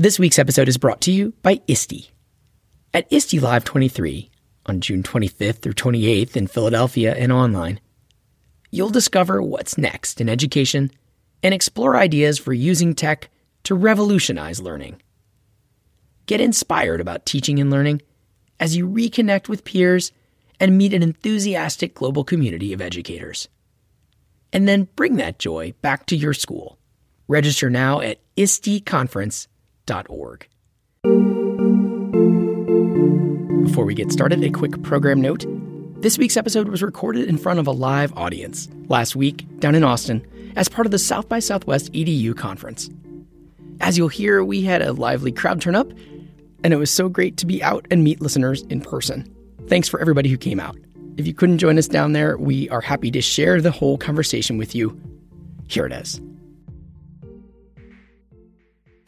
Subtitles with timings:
[0.00, 2.12] This week's episode is brought to you by ISTE.
[2.94, 4.30] At ISTE Live 23,
[4.66, 7.80] on June 25th through 28th in Philadelphia and online,
[8.70, 10.92] you'll discover what's next in education
[11.42, 13.28] and explore ideas for using tech
[13.64, 15.02] to revolutionize learning.
[16.26, 18.00] Get inspired about teaching and learning
[18.60, 20.12] as you reconnect with peers
[20.60, 23.48] and meet an enthusiastic global community of educators.
[24.52, 26.78] And then bring that joy back to your school.
[27.26, 28.20] Register now at
[29.88, 30.48] isteconference.org.
[33.64, 35.44] Before we get started, a quick program note.
[36.00, 39.84] This week's episode was recorded in front of a live audience last week down in
[39.84, 40.24] Austin
[40.56, 42.88] as part of the South by Southwest EDU conference.
[43.80, 45.90] As you'll hear, we had a lively crowd turn up,
[46.64, 49.32] and it was so great to be out and meet listeners in person.
[49.68, 50.76] Thanks for everybody who came out.
[51.16, 54.56] If you couldn't join us down there, we are happy to share the whole conversation
[54.56, 54.98] with you.
[55.68, 56.20] Here it is.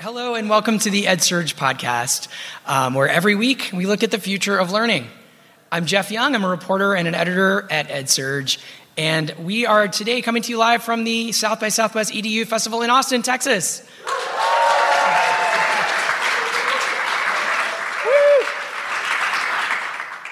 [0.00, 2.28] Hello, and welcome to the EdSurge podcast,
[2.64, 5.06] um, where every week we look at the future of learning.
[5.70, 6.34] I'm Jeff Young.
[6.34, 8.56] I'm a reporter and an editor at EdSurge,
[8.97, 12.80] and we are today coming to you live from the South by Southwest EDU Festival
[12.80, 13.80] in Austin, Texas.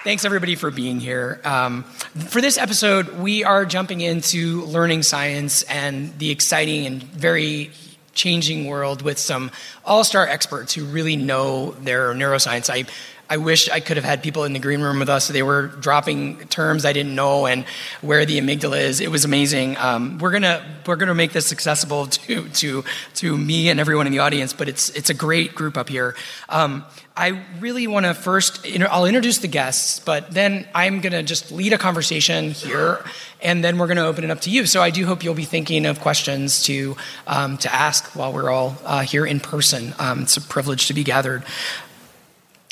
[0.03, 1.43] Thanks everybody for being here.
[1.45, 1.83] Um,
[2.31, 7.71] for this episode, we are jumping into learning science and the exciting and very
[8.19, 9.51] changing world with some
[9.85, 12.69] all star experts who really know their neuroscience.
[12.69, 12.85] I
[13.31, 15.29] I wish I could have had people in the green room with us.
[15.29, 17.67] They were dropping terms I didn't know and
[18.01, 19.01] where the amygdala is.
[19.01, 19.77] It was amazing.
[19.77, 22.85] Um, we're gonna we're gonna make this accessible to to
[23.17, 24.53] to me and everyone in the audience.
[24.53, 26.15] But it's it's a great group up here.
[26.49, 26.85] Um,
[27.19, 31.73] I really want to first I'll introduce the guests, but then I'm gonna just lead
[31.73, 33.05] a conversation here,
[33.43, 34.67] and then we're gonna open it up to you.
[34.67, 36.97] So I do hope you'll be thinking of questions to
[37.27, 39.95] um, to ask while we're all uh, here in person.
[39.99, 41.43] Um, it's a privilege to be gathered.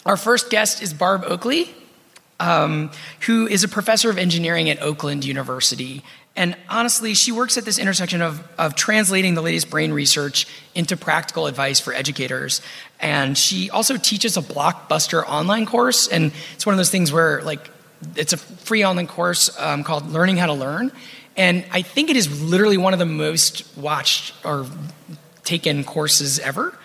[0.05, 1.75] Our first guest is Barb Oakley,
[2.39, 2.93] um,
[3.27, 6.05] who is a professor of engineering at Oakland University.
[6.37, 10.97] And honestly, she works at this intersection of, of translating the latest brain research into
[10.97, 12.61] practical advice for educators.
[13.01, 16.09] And she also teaches a blockbuster online course.
[16.09, 17.71] And it's one of those things where, like,
[18.15, 20.93] it's a free online course um, called Learning How to Learn.
[21.39, 24.67] And I think it is literally one of the most watched or
[25.45, 26.77] taken courses ever.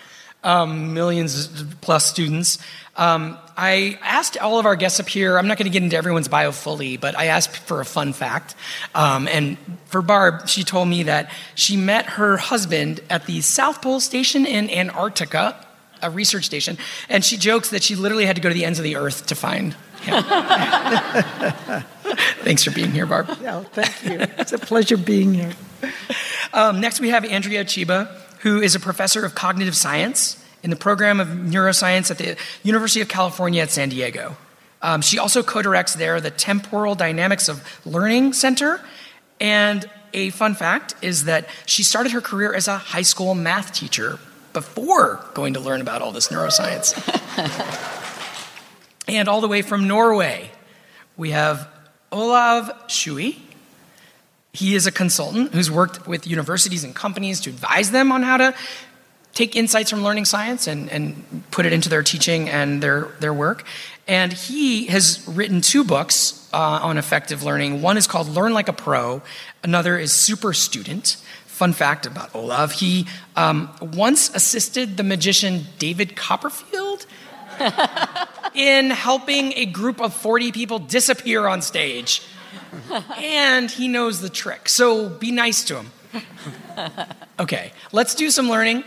[0.44, 2.58] Um, millions plus students.
[2.96, 5.96] Um, I asked all of our guests up here, I'm not going to get into
[5.96, 8.54] everyone's bio fully, but I asked for a fun fact.
[8.94, 13.80] Um, and for Barb, she told me that she met her husband at the South
[13.80, 15.64] Pole Station in Antarctica,
[16.02, 16.76] a research station,
[17.08, 19.26] and she jokes that she literally had to go to the ends of the earth
[19.26, 20.22] to find him.
[22.42, 23.28] Thanks for being here, Barb.
[23.40, 24.18] No, thank you.
[24.38, 25.52] It's a pleasure being here.
[26.52, 28.08] Um, next, we have Andrea Chiba,
[28.42, 33.00] who is a professor of cognitive science in the program of neuroscience at the University
[33.00, 34.36] of California at San Diego.
[34.80, 38.80] Um, she also co directs there the Temporal Dynamics of Learning Center.
[39.40, 43.72] And a fun fact is that she started her career as a high school math
[43.72, 44.18] teacher
[44.52, 46.92] before going to learn about all this neuroscience.
[49.08, 50.50] and all the way from Norway,
[51.16, 51.68] we have
[52.10, 53.36] Olav Schewe.
[54.54, 58.36] He is a consultant who's worked with universities and companies to advise them on how
[58.36, 58.54] to
[59.32, 63.32] take insights from learning science and, and put it into their teaching and their, their
[63.32, 63.64] work.
[64.06, 67.80] And he has written two books uh, on effective learning.
[67.80, 69.22] One is called Learn Like a Pro,
[69.62, 71.16] another is Super Student.
[71.46, 77.06] Fun fact about Olav he um, once assisted the magician David Copperfield
[78.54, 82.20] in helping a group of 40 people disappear on stage.
[83.16, 85.90] And he knows the trick, so be nice to him.
[87.40, 88.84] Okay, let's do some learning.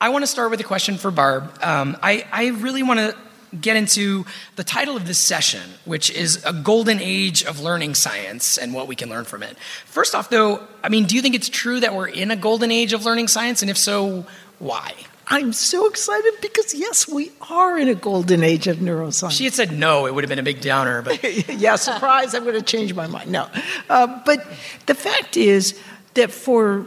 [0.00, 1.58] I want to start with a question for Barb.
[1.62, 3.16] Um, I, I really want to
[3.56, 8.58] get into the title of this session, which is A Golden Age of Learning Science
[8.58, 9.56] and what we can learn from it.
[9.86, 12.70] First off, though, I mean, do you think it's true that we're in a golden
[12.70, 13.62] age of learning science?
[13.62, 14.26] And if so,
[14.58, 14.92] why?
[15.30, 19.32] I'm so excited because, yes, we are in a golden age of neuroscience.
[19.32, 21.22] She had said no, it would have been a big downer, but.
[21.48, 23.30] yeah, surprise, I'm going to change my mind.
[23.30, 23.48] No.
[23.90, 24.46] Uh, but
[24.86, 25.78] the fact is,
[26.18, 26.84] that for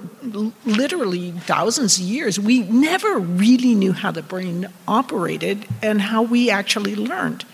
[0.66, 6.50] literally thousands of years, we never really knew how the brain operated and how we
[6.50, 7.46] actually learned.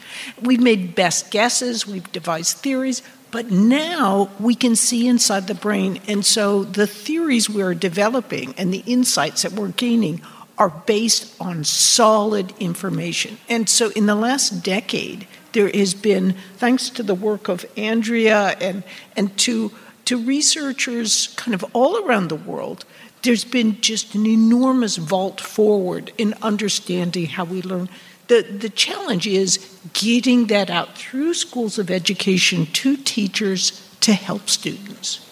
[0.42, 6.00] We've made best guesses, we've devised theories, but now we can see inside the brain.
[6.08, 10.22] And so the theories we're developing and the insights that we're gaining
[10.58, 13.38] are based on solid information.
[13.48, 18.56] And so in the last decade, there has been, thanks to the work of Andrea
[18.60, 18.84] and,
[19.16, 19.72] and to
[20.08, 22.86] to researchers kind of all around the world,
[23.24, 27.90] there's been just an enormous vault forward in understanding how we learn.
[28.28, 29.60] The, the challenge is
[29.92, 35.30] getting that out through schools of education to teachers to help students.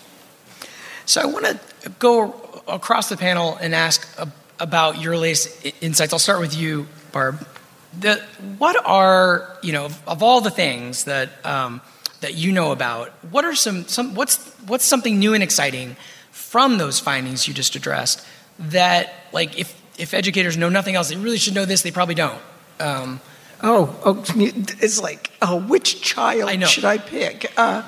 [1.05, 4.05] So I want to go across the panel and ask
[4.59, 6.13] about your latest insights.
[6.13, 7.45] I'll start with you, Barb.
[7.99, 8.21] The,
[8.57, 11.81] what are you know of all the things that um,
[12.21, 13.09] that you know about?
[13.31, 14.37] What are some some what's
[14.67, 15.95] what's something new and exciting
[16.31, 18.25] from those findings you just addressed
[18.59, 22.15] that, like, if, if educators know nothing else, they really should know this, they probably
[22.15, 22.39] don't.
[22.79, 23.19] Um,
[23.61, 27.51] oh, oh, it's like, oh, which child I should I pick?
[27.57, 27.83] Uh,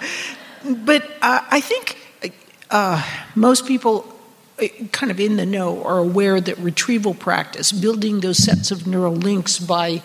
[0.66, 1.98] but uh, I think
[2.70, 3.04] uh,
[3.36, 4.06] most people
[4.92, 9.16] kind of in the know are aware that retrieval practice, building those sets of neural
[9.16, 10.02] links by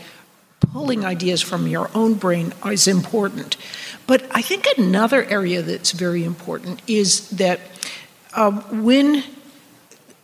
[0.61, 3.57] pulling ideas from your own brain is important.
[4.07, 7.61] But I think another area that's very important is that
[8.35, 9.25] um, when,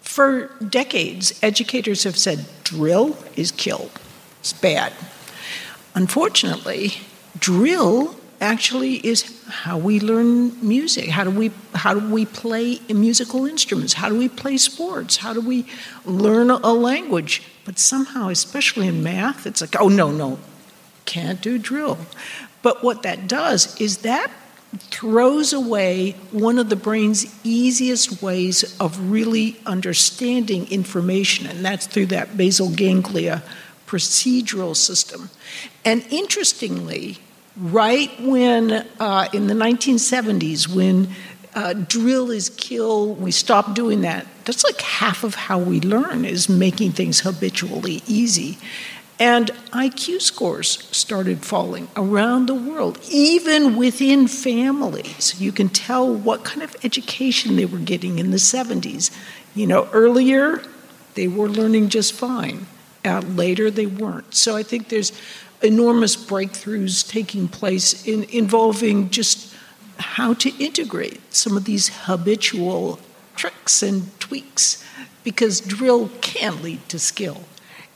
[0.01, 3.91] for decades, educators have said drill is kill,
[4.41, 4.93] it's bad.
[5.95, 6.93] Unfortunately,
[7.39, 11.09] drill actually is how we learn music.
[11.09, 13.95] How do we how do we play musical instruments?
[13.95, 15.17] How do we play sports?
[15.17, 15.67] How do we
[16.05, 17.43] learn a language?
[17.65, 20.39] But somehow, especially in math, it's like, oh no, no,
[21.05, 21.99] can't do drill.
[22.63, 24.31] But what that does is that
[24.91, 32.07] throws away one of the brain's easiest ways of really understanding information, and that's through
[32.07, 33.43] that basal ganglia
[33.87, 35.31] procedural system.
[35.85, 37.19] And interestingly,
[37.59, 41.09] right when uh, in the 1970s, when
[41.55, 44.27] uh, drill is kill, we stop doing that.
[44.45, 48.59] That's like half of how we learn is making things habitually easy.
[49.21, 55.41] And IQ scores started falling around the world, even within families.
[55.41, 59.11] You can tell what kind of education they were getting in the 70s.
[59.57, 60.63] You know, earlier
[61.15, 62.67] they were learning just fine,
[63.05, 64.33] uh, later they weren't.
[64.35, 65.11] So I think there's
[65.63, 69.55] enormous breakthroughs taking place in involving just
[69.99, 73.01] how to integrate some of these habitual
[73.35, 74.85] tricks and tweaks
[75.25, 77.43] because drill can lead to skill.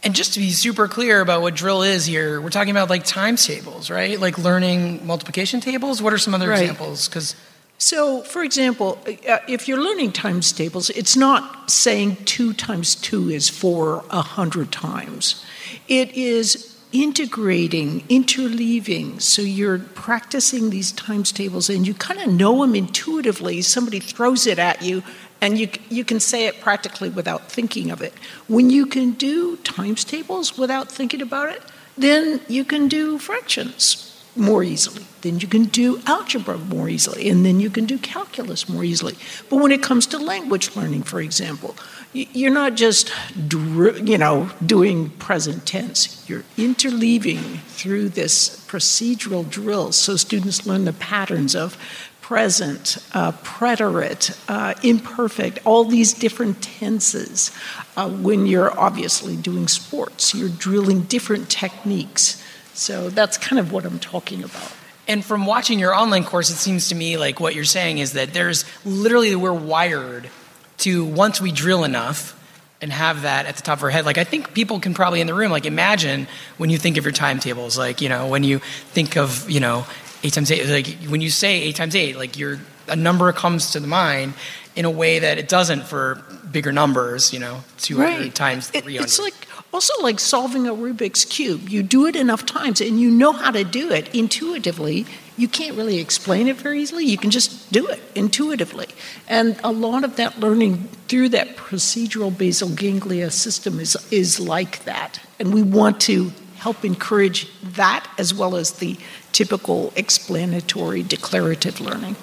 [0.04, 3.04] And just to be super clear about what drill is here, we're talking about like
[3.04, 4.18] times tables, right?
[4.18, 6.02] Like learning multiplication tables.
[6.02, 6.60] What are some other right.
[6.60, 7.08] examples?
[7.08, 7.36] Because
[7.78, 8.98] so, for example,
[9.28, 14.22] uh, if you're learning times tables, it's not saying two times two is four a
[14.22, 15.44] hundred times.
[15.88, 19.20] It is integrating, interleaving.
[19.20, 23.62] So you're practicing these times tables and you kind of know them intuitively.
[23.62, 25.02] Somebody throws it at you
[25.40, 28.14] and you, you can say it practically without thinking of it.
[28.46, 31.62] When you can do times tables without thinking about it,
[31.96, 35.04] then you can do fractions more easily.
[35.20, 39.14] Then you can do algebra more easily, and then you can do calculus more easily.
[39.48, 41.76] But when it comes to language learning, for example,
[42.12, 43.12] you're not just
[43.52, 46.28] you know doing present tense.
[46.28, 51.76] You're interleaving through this procedural drill, so students learn the patterns of
[52.20, 57.50] present, uh, preterite, uh, imperfect, all these different tenses.
[57.96, 62.41] Uh, when you're obviously doing sports, you're drilling different techniques.
[62.74, 64.72] So that's kind of what I'm talking about.
[65.08, 68.12] And from watching your online course, it seems to me like what you're saying is
[68.12, 70.30] that there's literally, we're wired
[70.78, 72.38] to once we drill enough,
[72.82, 74.04] and have that at the top of our head.
[74.04, 76.26] Like I think people can probably in the room like imagine
[76.58, 79.86] when you think of your timetables, like you know when you think of you know
[80.24, 80.66] eight times eight.
[80.68, 84.34] Like when you say eight times eight, like you're a number comes to the mind
[84.74, 87.32] in a way that it doesn't for bigger numbers.
[87.32, 88.34] You know, two hundred right.
[88.34, 89.04] times three hundred.
[89.04, 91.68] It's like also like solving a Rubik's cube.
[91.68, 95.06] You do it enough times, and you know how to do it intuitively.
[95.36, 97.06] You can't really explain it very easily.
[97.06, 98.88] You can just do it intuitively.
[99.28, 104.84] And a lot of that learning through that procedural basal ganglia system is, is like
[104.84, 105.20] that.
[105.38, 108.96] And we want to help encourage that as well as the
[109.32, 112.14] typical explanatory declarative learning.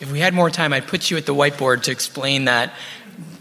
[0.00, 2.72] If we had more time, I'd put you at the whiteboard to explain that.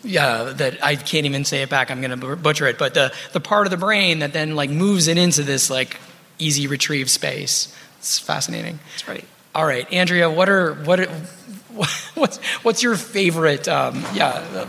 [0.03, 1.91] Yeah, that I can't even say it back.
[1.91, 4.69] I'm going to butcher it, but the the part of the brain that then like
[4.69, 5.97] moves it into this like
[6.39, 7.75] easy retrieve space.
[7.99, 8.79] It's fascinating.
[8.91, 9.25] That's right.
[9.53, 10.99] All right, Andrea, what are what
[12.15, 14.65] what's what's your favorite um, yeah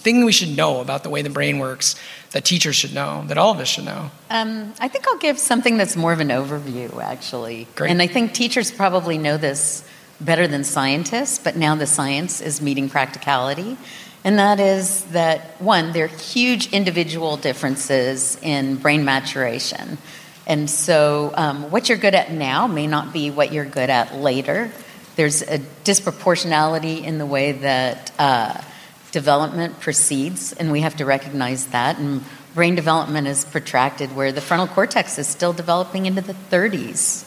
[0.00, 1.94] thing we should know about the way the brain works
[2.32, 4.10] that teachers should know, that all of us should know?
[4.30, 7.68] Um, I think I'll give something that's more of an overview, actually.
[7.76, 7.90] Great.
[7.90, 9.84] And I think teachers probably know this
[10.20, 13.76] better than scientists, but now the science is meeting practicality.
[14.22, 19.96] And that is that, one, there are huge individual differences in brain maturation.
[20.46, 24.16] And so, um, what you're good at now may not be what you're good at
[24.16, 24.70] later.
[25.16, 28.60] There's a disproportionality in the way that uh,
[29.12, 31.98] development proceeds, and we have to recognize that.
[31.98, 32.22] And
[32.54, 37.26] brain development is protracted, where the frontal cortex is still developing into the 30s.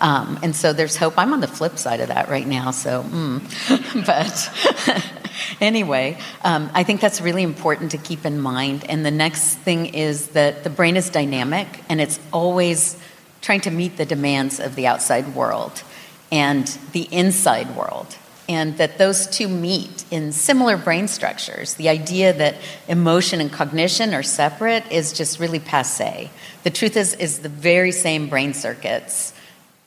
[0.00, 1.14] Um, and so there's hope.
[1.18, 4.06] I'm on the flip side of that right now, so, mm.
[4.06, 5.10] but
[5.60, 8.84] anyway, um, I think that's really important to keep in mind.
[8.88, 12.96] And the next thing is that the brain is dynamic and it's always
[13.40, 15.82] trying to meet the demands of the outside world
[16.30, 18.16] and the inside world
[18.50, 21.74] and that those two meet in similar brain structures.
[21.74, 22.56] The idea that
[22.88, 26.28] emotion and cognition are separate is just really passe.
[26.64, 29.32] The truth is, is the very same brain circuits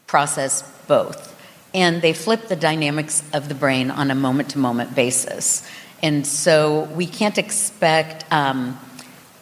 [0.08, 1.33] process both,
[1.74, 5.68] and they flip the dynamics of the brain on a moment-to-moment basis.
[6.02, 8.80] And so we can't expect um,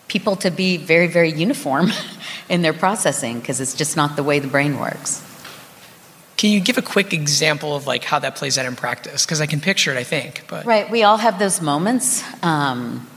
[0.07, 1.89] people to be very, very uniform
[2.49, 5.27] in their processing because it's just not the way the brain works.
[6.37, 9.25] Can you give a quick example of like how that plays out in practice?
[9.25, 10.43] Because I can picture it, I think.
[10.47, 13.07] But right, we all have those moments um,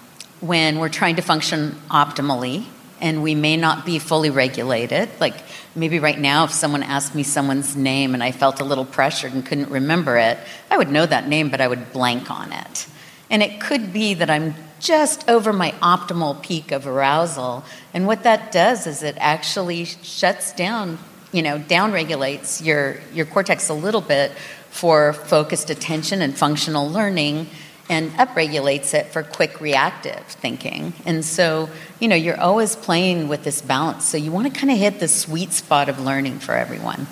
[0.41, 2.67] when we're trying to function optimally,
[3.05, 5.11] and we may not be fully regulated.
[5.21, 5.35] Like
[5.77, 9.35] maybe right now, if someone asked me someone's name and I felt a little pressured
[9.35, 10.39] and couldn't remember it,
[10.71, 12.87] I would know that name, but I would blank on it.
[13.29, 17.63] And it could be that I'm just over my optimal peak of arousal.
[17.93, 20.99] And what that does is it actually shuts down
[21.31, 24.31] you know, downregulates your, your cortex a little bit
[24.71, 27.49] for focused attention and functional learning
[27.89, 30.95] and upregulates it for quick reactive thinking.
[31.05, 31.69] And so,
[32.01, 34.05] you know, you're always playing with this balance.
[34.07, 37.07] So you want to kind of hit the sweet spot of learning for everyone.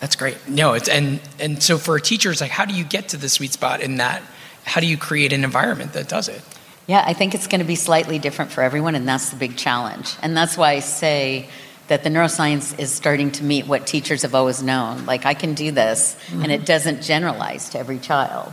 [0.00, 0.36] That's great.
[0.48, 3.52] No, it's and and so for teachers, like how do you get to the sweet
[3.52, 4.22] spot in that?
[4.64, 6.42] How do you create an environment that does it?
[6.86, 9.56] Yeah, I think it's going to be slightly different for everyone, and that's the big
[9.56, 10.14] challenge.
[10.20, 11.48] And that's why I say
[11.86, 15.06] that the neuroscience is starting to meet what teachers have always known.
[15.06, 16.42] Like, I can do this, mm-hmm.
[16.42, 18.52] and it doesn't generalize to every child.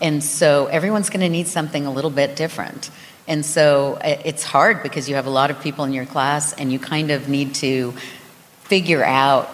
[0.00, 2.90] And so everyone's going to need something a little bit different.
[3.26, 6.52] And so eh, it's hard because you have a lot of people in your class,
[6.54, 7.92] and you kind of need to
[8.62, 9.48] figure out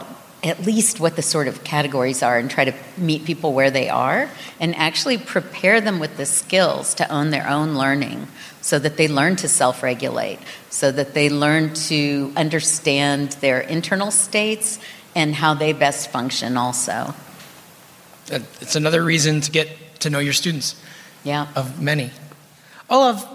[0.44, 3.88] at least what the sort of categories are and try to meet people where they
[3.88, 4.28] are
[4.60, 8.28] and actually prepare them with the skills to own their own learning
[8.60, 10.38] so that they learn to self regulate,
[10.70, 14.78] so that they learn to understand their internal states
[15.14, 17.14] and how they best function also.
[18.30, 19.68] It's another reason to get
[20.00, 20.80] to know your students.
[21.24, 21.46] Yeah.
[21.56, 22.10] Of many.
[22.90, 23.26] Olav,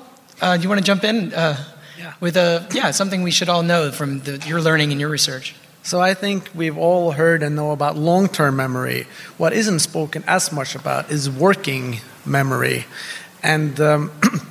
[0.41, 1.57] uh, do you want to jump in uh,
[1.97, 2.13] yeah.
[2.19, 5.55] with a yeah something we should all know from the, your learning and your research?
[5.81, 9.07] So I think we've all heard and know about long-term memory.
[9.37, 12.85] What isn't spoken as much about is working memory,
[13.41, 14.11] and um,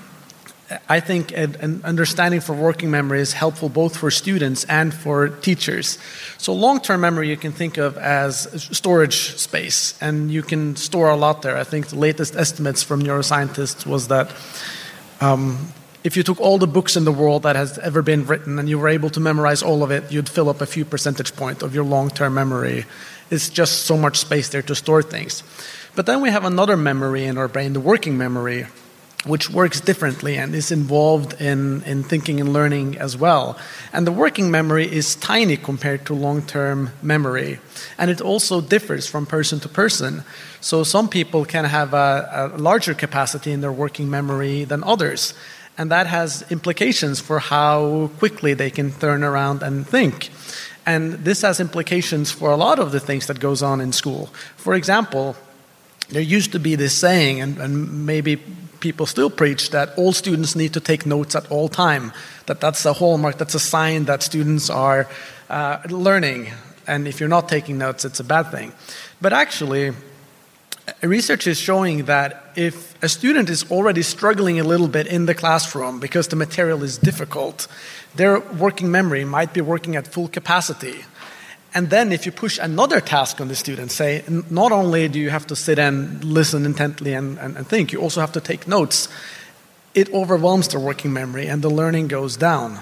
[0.86, 5.98] I think an understanding for working memory is helpful both for students and for teachers.
[6.36, 11.08] So, long term memory you can think of as storage space, and you can store
[11.08, 11.56] a lot there.
[11.56, 14.34] I think the latest estimates from neuroscientists was that
[15.22, 15.72] um,
[16.04, 18.68] if you took all the books in the world that has ever been written and
[18.68, 21.62] you were able to memorize all of it, you'd fill up a few percentage point
[21.62, 22.84] of your long term memory.
[23.30, 25.42] It's just so much space there to store things.
[25.96, 28.66] But then we have another memory in our brain, the working memory
[29.28, 33.58] which works differently and is involved in, in thinking and learning as well.
[33.92, 37.60] And the working memory is tiny compared to long term memory.
[37.98, 40.24] And it also differs from person to person.
[40.60, 45.34] So some people can have a, a larger capacity in their working memory than others.
[45.76, 50.30] And that has implications for how quickly they can turn around and think.
[50.84, 54.30] And this has implications for a lot of the things that goes on in school.
[54.56, 55.36] For example,
[56.10, 58.40] there used to be this saying, and, and maybe
[58.80, 62.12] people still preach that all students need to take notes at all time
[62.46, 65.08] that that's a hallmark that's a sign that students are
[65.50, 66.48] uh, learning.
[66.86, 68.72] And if you're not taking notes it's a bad thing.
[69.20, 69.92] But actually
[71.02, 75.34] research is showing that if a student is already struggling a little bit in the
[75.34, 77.68] classroom because the material is difficult
[78.14, 81.04] their working memory might be working at full capacity
[81.74, 85.28] and then, if you push another task on the student, say, not only do you
[85.28, 88.66] have to sit and listen intently and, and, and, think, you also have to take
[88.66, 89.08] notes,
[89.94, 92.78] it overwhelms their working memory and the learning goes down.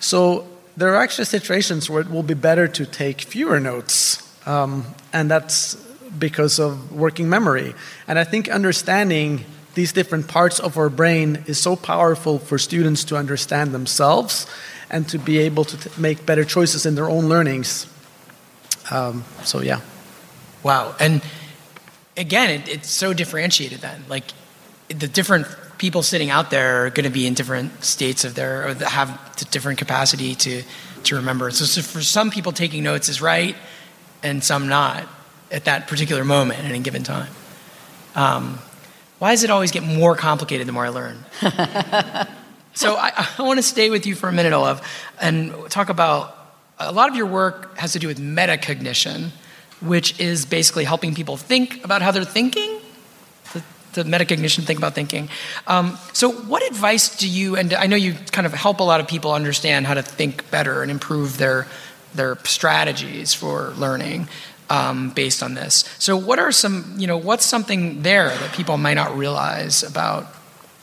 [0.00, 0.46] So,
[0.76, 5.30] there are actually situations where it will be better to take fewer notes, um, and
[5.30, 5.74] that's
[6.18, 7.74] because of working memory.
[8.06, 9.44] And I think understanding
[9.74, 14.46] these different parts of our brain is so powerful for students to understand themselves
[14.90, 17.88] and to be able to make better choices in their own learnings
[18.90, 19.80] um, so yeah.
[20.62, 20.94] Wow.
[20.98, 21.22] And
[22.16, 24.04] again, it, it's so differentiated then.
[24.08, 24.24] Like
[24.88, 25.46] the different
[25.78, 29.36] people sitting out there are going to be in different states of their, or have
[29.50, 30.62] different capacity to,
[31.04, 31.50] to remember.
[31.50, 33.56] So, so for some people, taking notes is right
[34.22, 35.06] and some not
[35.50, 37.30] at that particular moment at any given time.
[38.14, 38.58] Um,
[39.18, 41.18] why does it always get more complicated the more I learn?
[42.74, 44.86] so I, I want to stay with you for a minute, Olav,
[45.20, 46.43] and talk about
[46.78, 49.30] a lot of your work has to do with metacognition,
[49.80, 52.80] which is basically helping people think about how they're thinking.
[53.52, 53.62] The,
[53.92, 55.28] the metacognition, think about thinking.
[55.66, 59.00] Um, so, what advice do you, and I know you kind of help a lot
[59.00, 61.68] of people understand how to think better and improve their,
[62.14, 64.28] their strategies for learning
[64.70, 65.84] um, based on this.
[65.98, 70.26] So, what are some, you know, what's something there that people might not realize about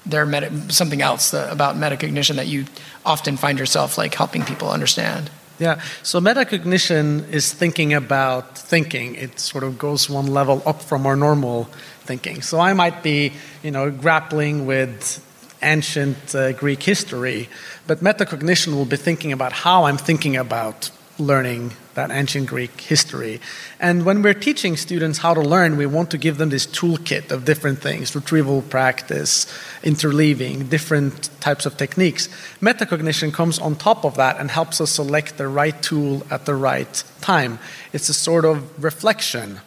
[0.06, 2.66] their meta, something else that, about metacognition that you
[3.06, 5.30] often find yourself like helping people understand?
[5.62, 9.14] Yeah, so metacognition is thinking about thinking.
[9.14, 11.66] It sort of goes one level up from our normal
[12.00, 12.42] thinking.
[12.42, 15.24] So I might be, you know, grappling with
[15.62, 17.48] ancient uh, Greek history,
[17.86, 20.90] but metacognition will be thinking about how I'm thinking about
[21.22, 23.40] learning that ancient Greek history.
[23.80, 27.32] And when we're teaching students how to learn, we want to give them this toolkit
[27.32, 29.46] of different things retrieval practice,
[29.84, 32.28] interleaving, different types of techniques.
[32.62, 36.56] Metacognition comes on top of that and helps us select the right tool at the
[36.56, 37.60] right time.
[37.94, 39.60] It's a sort of reflection.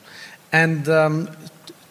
[0.52, 1.28] And um,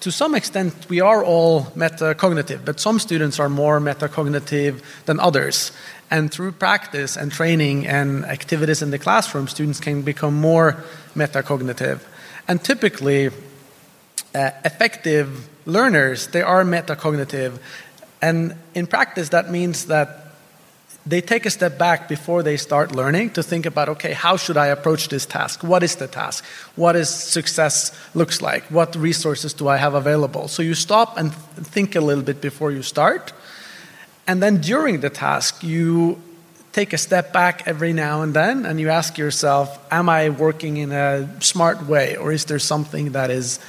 [0.04, 5.72] to some extent, we are all metacognitive, but some students are more metacognitive than others.
[6.14, 10.84] And through practice and training and activities in the classroom, students can become more
[11.16, 12.02] metacognitive.
[12.48, 13.30] And typically,
[14.36, 17.58] uh, effective learners, they are metacognitive.
[18.22, 20.36] And in practice, that means that
[21.04, 24.56] they take a step back before they start learning to think about okay how should
[24.56, 25.64] i approach this task?
[25.64, 26.46] What is the task?
[26.76, 28.64] What is success looks like?
[28.72, 30.48] What resources do i have available?
[30.48, 31.34] So you stop and
[31.74, 33.34] think a little bit before you start
[34.28, 36.22] and then during the task, you
[36.72, 40.78] take a step back every now and then and you ask yourself, Am I working
[40.78, 42.16] in a smart way?
[42.16, 43.60] Or is there something that is,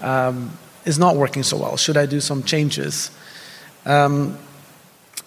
[0.00, 1.76] um, is not working so well?
[1.76, 3.10] Should I do some changes?
[3.84, 4.38] Um,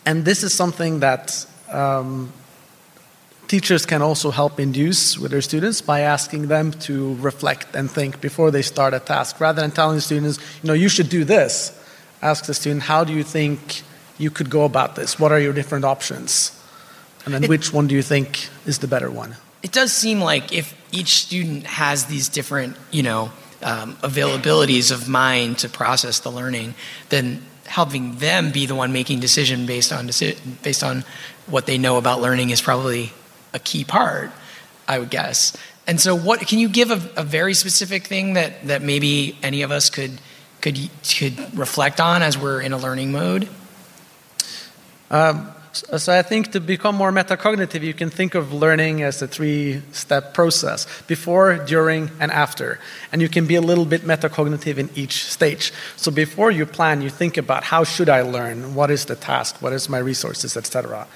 [0.05, 2.31] and this is something that um,
[3.47, 8.21] teachers can also help induce with their students by asking them to reflect and think
[8.21, 9.41] before they start a task.
[9.41, 11.77] Rather than telling the students, you know, you should do this,
[12.21, 13.81] ask the student, How do you think?
[14.17, 15.19] You could go about this?
[15.19, 16.51] What are your different options?
[17.25, 19.35] And then it, which one do you think is the better one?
[19.63, 23.31] It does seem like if each student has these different, you know,
[23.63, 26.75] um, availabilities of mind to process the learning,
[27.09, 30.07] then helping them be the one making decision based on
[30.61, 31.03] based on
[31.47, 33.11] what they know about learning is probably
[33.53, 34.29] a key part,
[34.87, 35.57] I would guess.
[35.87, 39.63] And so, what can you give a, a very specific thing that that maybe any
[39.63, 40.19] of us could
[40.61, 40.77] could
[41.17, 43.49] could reflect on as we're in a learning mode?
[45.11, 49.27] Um, so I think to become more metacognitive, you can think of learning as a
[49.27, 52.79] three-step process: before, during, and after.
[53.11, 55.73] And you can be a little bit metacognitive in each stage.
[55.97, 58.73] So before you plan, you think about how should I learn?
[58.73, 59.61] What is the task?
[59.61, 61.07] What is my resources, etc.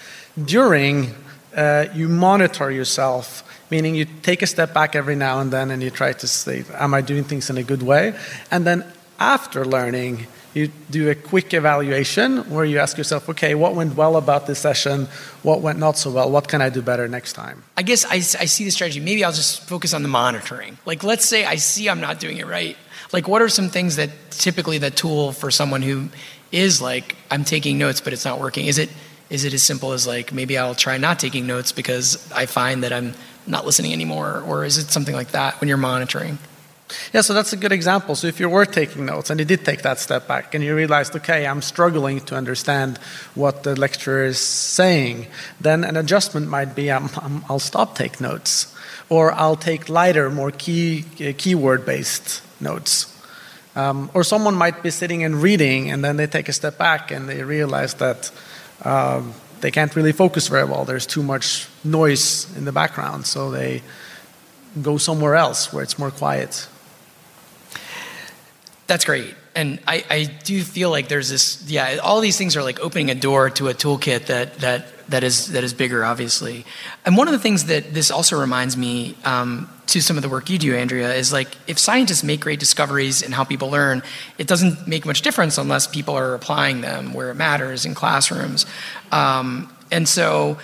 [0.43, 1.15] During,
[1.55, 5.81] uh, you monitor yourself, meaning you take a step back every now and then, and
[5.81, 8.13] you try to say, "Am I doing things in a good way?"
[8.51, 8.83] And then
[9.19, 14.17] after learning you do a quick evaluation where you ask yourself, okay, what went well
[14.17, 15.07] about this session?
[15.43, 16.31] What went not so well?
[16.31, 17.63] What can I do better next time?
[17.77, 18.99] I guess I, I see the strategy.
[18.99, 20.77] Maybe I'll just focus on the monitoring.
[20.85, 22.75] Like, let's say I see I'm not doing it right.
[23.13, 26.09] Like, what are some things that typically the tool for someone who
[26.51, 28.65] is like, I'm taking notes, but it's not working?
[28.65, 28.89] Is it,
[29.29, 32.83] is it as simple as like, maybe I'll try not taking notes because I find
[32.83, 33.13] that I'm
[33.45, 34.43] not listening anymore?
[34.47, 36.39] Or is it something like that when you're monitoring?
[37.13, 38.15] Yeah, so that's a good example.
[38.15, 40.75] So if you were taking notes and you did take that step back and you
[40.75, 42.97] realized, okay, I'm struggling to understand
[43.35, 45.27] what the lecturer is saying,
[45.61, 48.75] then an adjustment might be um, um, I'll stop take notes,
[49.09, 53.15] or I'll take lighter, more key uh, keyword based notes.
[53.75, 57.11] Um, or someone might be sitting and reading, and then they take a step back
[57.11, 58.31] and they realize that
[58.83, 60.85] um, they can't really focus very well.
[60.85, 63.83] There's too much noise in the background, so they
[64.81, 66.67] go somewhere else where it's more quiet.
[68.89, 69.35] That's great.
[69.53, 73.11] And I, I do feel like there's this, yeah, all these things are like opening
[73.11, 76.65] a door to a toolkit that, that, that, is, that is bigger, obviously.
[77.05, 80.29] And one of the things that this also reminds me um, to some of the
[80.29, 84.01] work you do, Andrea, is like if scientists make great discoveries in how people learn,
[84.39, 88.65] it doesn't make much difference unless people are applying them where it matters in classrooms.
[89.11, 90.57] Um, and so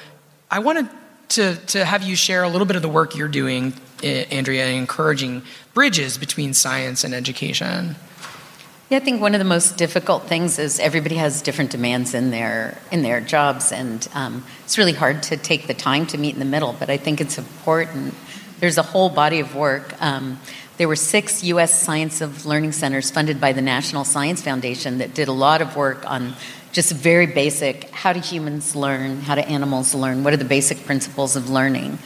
[0.50, 0.90] I wanted
[1.30, 4.66] to, to have you share a little bit of the work you're doing, eh, Andrea,
[4.66, 5.44] encouraging
[5.76, 7.96] bridges between science and education.
[8.88, 12.30] Yeah, I think one of the most difficult things is everybody has different demands in
[12.30, 16.36] their in their jobs, and um, it's really hard to take the time to meet
[16.36, 16.76] in the middle.
[16.78, 18.14] But I think it's important
[18.60, 20.00] there's a whole body of work.
[20.00, 20.40] Um,
[20.78, 21.82] there were six U.S.
[21.82, 25.76] Science of Learning centers funded by the National Science Foundation that did a lot of
[25.76, 26.36] work on
[26.72, 30.86] just very basic how do humans learn, how do animals learn, what are the basic
[30.86, 31.98] principles of learning,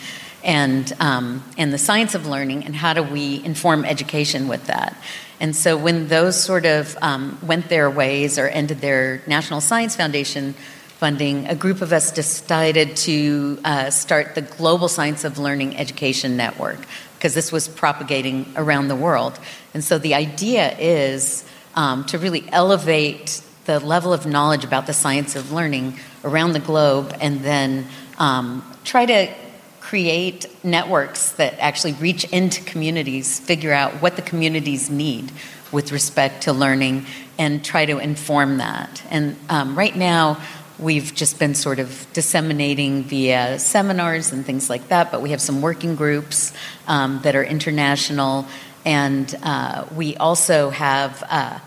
[0.43, 4.95] and, um, and the science of learning, and how do we inform education with that.
[5.39, 9.95] And so when those sort of um, went their ways or ended their National Science
[9.95, 15.77] Foundation funding, a group of us decided to uh, start the Global Science of Learning
[15.77, 16.79] Education Network
[17.15, 19.39] because this was propagating around the world.
[19.73, 24.93] And so the idea is um, to really elevate the level of knowledge about the
[24.93, 29.33] science of learning around the globe and then um, try to
[29.89, 35.31] create networks that actually reach into communities, figure out what the communities need
[35.71, 37.03] with respect to learning,
[37.39, 39.01] and try to inform that.
[39.09, 40.39] And um, right now,
[40.77, 45.41] we've just been sort of disseminating via seminars and things like that, but we have
[45.41, 46.53] some working groups
[46.85, 48.45] um, that are international,
[48.85, 51.23] and uh, we also have.
[51.27, 51.57] Uh,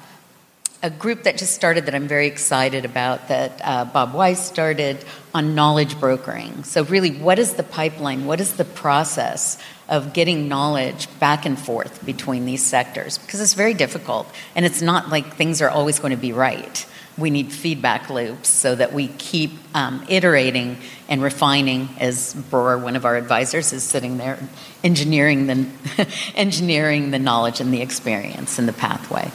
[0.82, 5.04] a group that just started that I'm very excited about that uh, Bob Weiss started
[5.32, 6.64] on knowledge brokering.
[6.64, 8.26] So, really, what is the pipeline?
[8.26, 13.18] What is the process of getting knowledge back and forth between these sectors?
[13.18, 16.84] Because it's very difficult, and it's not like things are always going to be right.
[17.16, 21.90] We need feedback loops so that we keep um, iterating and refining.
[22.00, 24.38] As Bror, one of our advisors, is sitting there
[24.82, 29.30] engineering the engineering the knowledge and the experience and the pathway.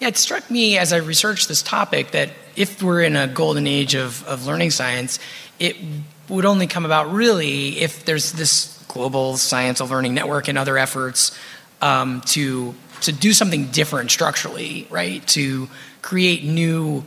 [0.00, 3.66] Yeah, it struck me as I researched this topic that if we're in a golden
[3.66, 5.18] age of, of learning science,
[5.58, 5.76] it
[6.28, 10.78] would only come about really if there's this global science of learning network and other
[10.78, 11.36] efforts
[11.80, 15.24] um, to to do something different structurally, right?
[15.28, 15.68] To
[16.02, 17.04] create new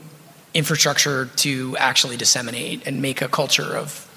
[0.53, 4.07] infrastructure to actually disseminate and make a culture of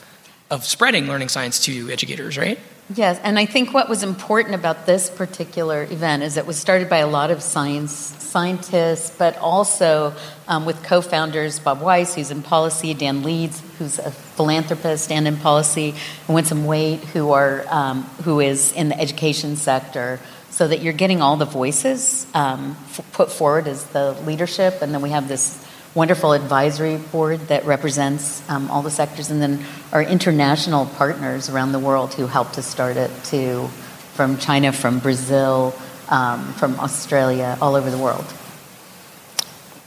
[0.51, 2.59] of spreading learning science to educators, right?
[2.93, 6.91] Yes, and I think what was important about this particular event is it was started
[6.91, 10.13] by a lot of science scientists, but also
[10.49, 15.39] um, with co-founders Bob Weiss, who's in policy, Dan Leeds, who's a philanthropist and in
[15.39, 15.95] policy,
[16.27, 20.21] and Winsome Waite, who are um, who is in the education sector.
[20.51, 24.95] So that you're getting all the voices um, f- put forward as the leadership, and
[24.95, 25.59] then we have this
[25.95, 31.73] wonderful advisory board that represents um, all the sectors, and then our international partners around
[31.73, 33.69] the world who helped us start it too,
[34.15, 35.75] from China, from Brazil,
[36.09, 38.25] um, from Australia, all over the world.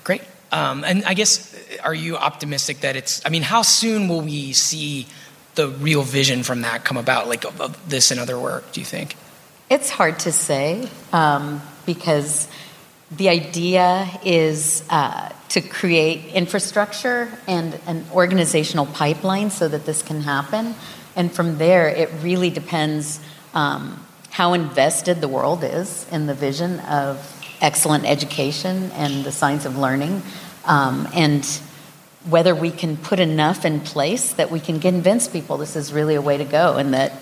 [0.04, 0.22] Great.
[0.52, 4.54] Um, and I guess, are you optimistic that it's, I mean, how soon will we
[4.54, 5.08] see
[5.56, 8.80] the real vision from that come about, like of, of this and other work, do
[8.80, 9.16] you think?
[9.70, 12.48] It's hard to say um, because
[13.12, 20.22] the idea is uh, to create infrastructure and an organizational pipeline so that this can
[20.22, 20.76] happen.
[21.16, 23.20] And from there, it really depends
[23.54, 29.66] um, how invested the world is in the vision of excellent education and the science
[29.66, 30.22] of learning,
[30.66, 31.44] um, and
[32.30, 36.16] whether we can put enough in place that we can convince people this is really
[36.16, 37.14] a way to go and that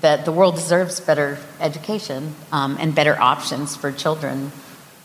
[0.00, 4.52] that the world deserves better education um, and better options for children.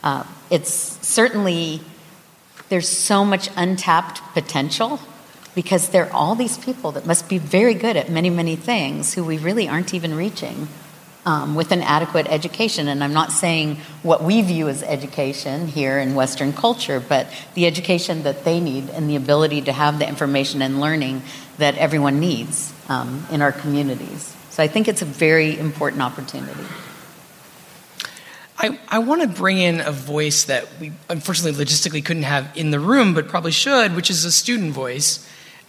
[0.04, 0.72] Uh, it's
[1.06, 1.82] certainly
[2.70, 5.00] there's so much untapped potential
[5.56, 9.14] because there are all these people that must be very good at many, many things
[9.14, 10.68] who we really aren't even reaching
[11.26, 12.88] um, with an adequate education.
[12.88, 17.66] And I'm not saying what we view as education here in Western culture, but the
[17.66, 21.22] education that they need and the ability to have the information and learning
[21.60, 24.36] that everyone needs um, in our communities.
[24.50, 26.64] So I think it's a very important opportunity.
[28.64, 32.72] I, I want to bring in a voice that we unfortunately logistically couldn't have in
[32.72, 35.28] the room, but probably should, which is a student voice.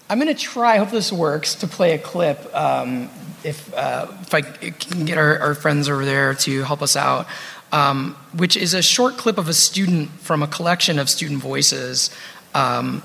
[0.09, 2.55] I'm going to try, hope this works, to play a clip.
[2.55, 3.11] Um,
[3.43, 7.27] if, uh, if I can get our, our, friends over there to help us out,
[7.73, 12.11] um, which is a short clip of a student from a collection of student voices
[12.55, 13.03] um,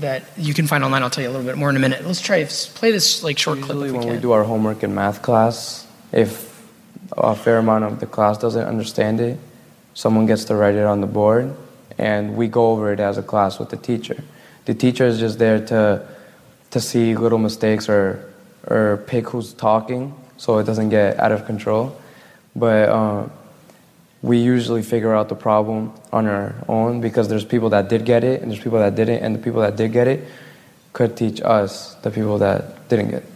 [0.00, 1.02] that you can find online.
[1.02, 2.04] I'll tell you a little bit more in a minute.
[2.04, 3.98] Let's try play this like short Usually clip.
[3.98, 6.45] when we, we do our homework in math class, if
[7.12, 9.38] a fair amount of the class doesn't understand it,
[9.94, 11.54] someone gets to write it on the board,
[11.98, 14.22] and we go over it as a class with the teacher.
[14.66, 16.06] The teacher is just there to
[16.72, 18.32] to see little mistakes or
[18.66, 21.96] or pick who's talking so it doesn't get out of control.
[22.54, 23.28] But uh,
[24.22, 28.24] we usually figure out the problem on our own because there's people that did get
[28.24, 30.26] it and there's people that didn't, and the people that did get it
[30.92, 33.35] could teach us the people that didn't get it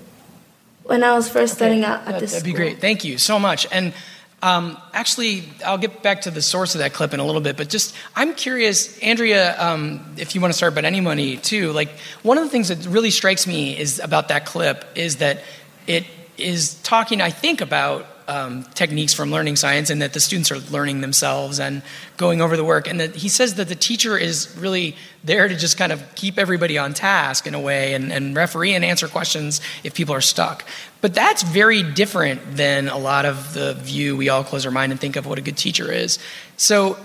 [0.90, 2.64] when I was first starting out at this That'd be school.
[2.66, 2.80] great.
[2.80, 3.64] Thank you so much.
[3.70, 3.94] And
[4.42, 7.56] um, actually, I'll get back to the source of that clip in a little bit,
[7.56, 11.70] but just I'm curious, Andrea, um, if you want to start, but anybody too.
[11.70, 11.90] Like
[12.24, 15.44] one of the things that really strikes me is about that clip is that
[15.86, 20.52] it is talking, I think, about um, techniques from learning science and that the students
[20.52, 21.82] are learning themselves and
[22.16, 22.86] going over the work.
[22.86, 26.38] And that he says that the teacher is really there to just kind of keep
[26.38, 30.20] everybody on task in a way and, and referee and answer questions if people are
[30.20, 30.64] stuck.
[31.00, 34.92] But that's very different than a lot of the view we all close our mind
[34.92, 36.20] and think of what a good teacher is.
[36.56, 36.98] So,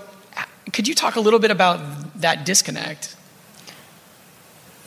[0.73, 3.15] could you talk a little bit about that disconnect?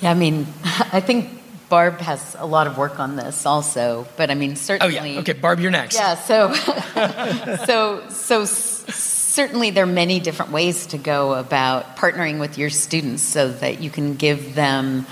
[0.01, 1.31] Yeah, I mean, I think
[1.69, 4.99] Barb has a lot of work on this also, but I mean, certainly.
[4.99, 5.21] Oh yeah.
[5.21, 5.97] Okay, Barb, you're next.
[5.97, 6.15] Yeah.
[6.15, 6.53] So,
[7.67, 13.23] so, so certainly there are many different ways to go about partnering with your students
[13.23, 15.07] so that you can give them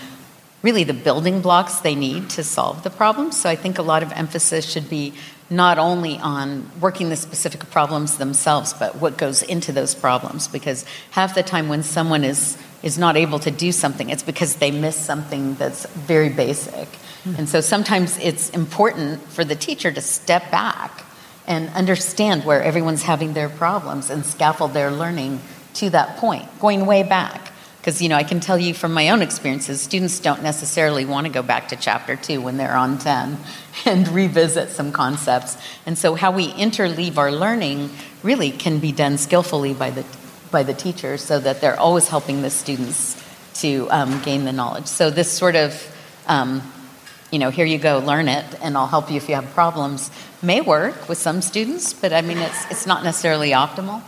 [0.62, 3.32] really the building blocks they need to solve the problem.
[3.32, 5.12] So I think a lot of emphasis should be
[5.48, 10.48] not only on working the specific problems themselves, but what goes into those problems.
[10.48, 14.56] Because half the time when someone is is not able to do something, it's because
[14.56, 16.86] they miss something that's very basic.
[16.86, 17.34] Mm-hmm.
[17.38, 21.04] And so sometimes it's important for the teacher to step back
[21.48, 25.40] and understand where everyone's having their problems and scaffold their learning
[25.74, 27.50] to that point, going way back.
[27.78, 31.26] Because, you know, I can tell you from my own experiences, students don't necessarily want
[31.26, 33.36] to go back to chapter two when they're on 10
[33.84, 35.58] and revisit some concepts.
[35.86, 37.90] And so, how we interleave our learning
[38.22, 40.04] really can be done skillfully by the
[40.50, 43.22] by the teachers so that they're always helping the students
[43.60, 44.86] to um, gain the knowledge.
[44.86, 45.72] So this sort of,
[46.26, 46.62] um,
[47.30, 50.10] you know, here you go, learn it, and I'll help you if you have problems,
[50.42, 54.02] may work with some students, but I mean, it's it's not necessarily optimal.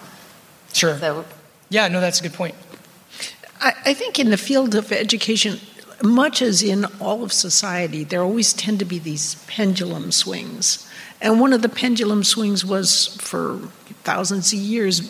[0.72, 0.96] Sure.
[0.98, 1.24] So,
[1.70, 2.54] yeah, no, that's a good point.
[3.60, 5.58] I, I think in the field of education,
[6.02, 10.88] much as in all of society, there always tend to be these pendulum swings.
[11.20, 13.58] And one of the pendulum swings was for
[14.04, 15.00] thousands of years,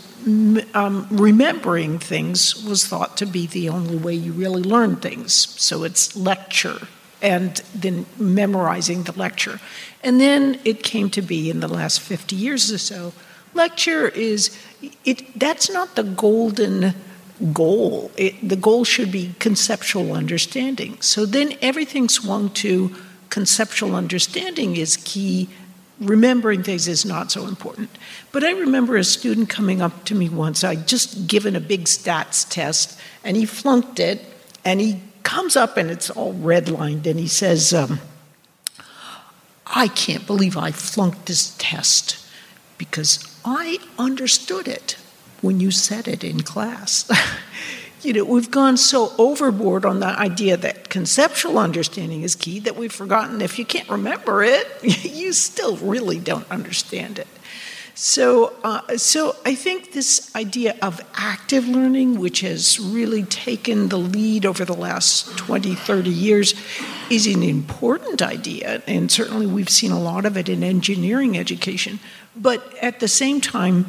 [0.74, 5.32] um, remembering things was thought to be the only way you really learn things.
[5.32, 6.88] So it's lecture
[7.20, 9.60] and then memorizing the lecture.
[10.02, 13.12] And then it came to be in the last 50 years or so,
[13.54, 14.56] lecture is,
[15.04, 16.94] it, that's not the golden
[17.52, 18.10] goal.
[18.16, 21.00] It, the goal should be conceptual understanding.
[21.00, 22.94] So then everything swung to
[23.30, 25.48] conceptual understanding is key
[26.00, 27.90] remembering things is not so important.
[28.32, 30.64] But I remember a student coming up to me once.
[30.64, 34.24] I'd just given a big stats test, and he flunked it.
[34.64, 38.00] And he comes up, and it's all redlined, and he says, um,
[39.66, 42.24] I can't believe I flunked this test
[42.78, 44.96] because I understood it
[45.40, 47.10] when you said it in class.
[48.02, 52.76] you know, we've gone so overboard on the idea that conceptual understanding is key that
[52.76, 54.66] we've forgotten if you can't remember it,
[55.04, 57.26] you still really don't understand it.
[58.00, 63.98] So, uh, so I think this idea of active learning, which has really taken the
[63.98, 66.54] lead over the last 20, 30 years,
[67.10, 68.84] is an important idea.
[68.86, 71.98] And certainly we've seen a lot of it in engineering education.
[72.36, 73.86] But at the same time,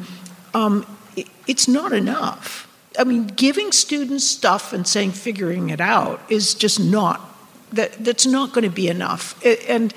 [0.54, 2.66] um, it, it's not enough.
[2.98, 7.20] I mean, giving students stuff and saying figuring it out is just not
[7.72, 9.40] that that's not going to be enough.
[9.44, 9.94] And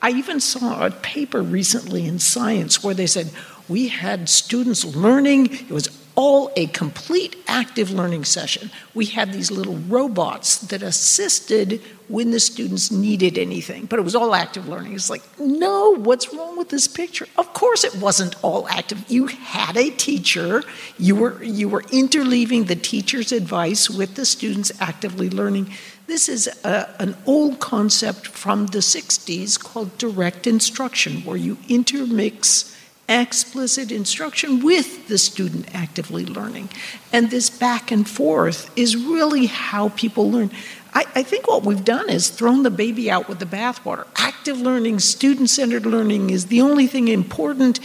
[0.00, 3.30] I even saw a paper recently in Science where they said
[3.68, 5.52] we had students learning.
[5.52, 8.70] It was all a complete active learning session.
[8.94, 14.14] We had these little robots that assisted when the students needed anything, but it was
[14.14, 14.94] all active learning.
[14.94, 17.26] It's like, no, what's wrong with this picture?
[17.36, 19.04] Of course it wasn't all active.
[19.08, 20.62] You had a teacher,
[20.98, 25.72] you were you were interleaving the teacher's advice with the students actively learning.
[26.06, 32.75] This is a, an old concept from the 60s called direct instruction, where you intermix
[33.08, 36.68] explicit instruction with the student actively learning.
[37.12, 40.50] And this back and forth is really how people learn.
[40.94, 44.06] I, I think what we've done is thrown the baby out with the bathwater.
[44.16, 47.80] Active learning, student centered learning is the only thing important.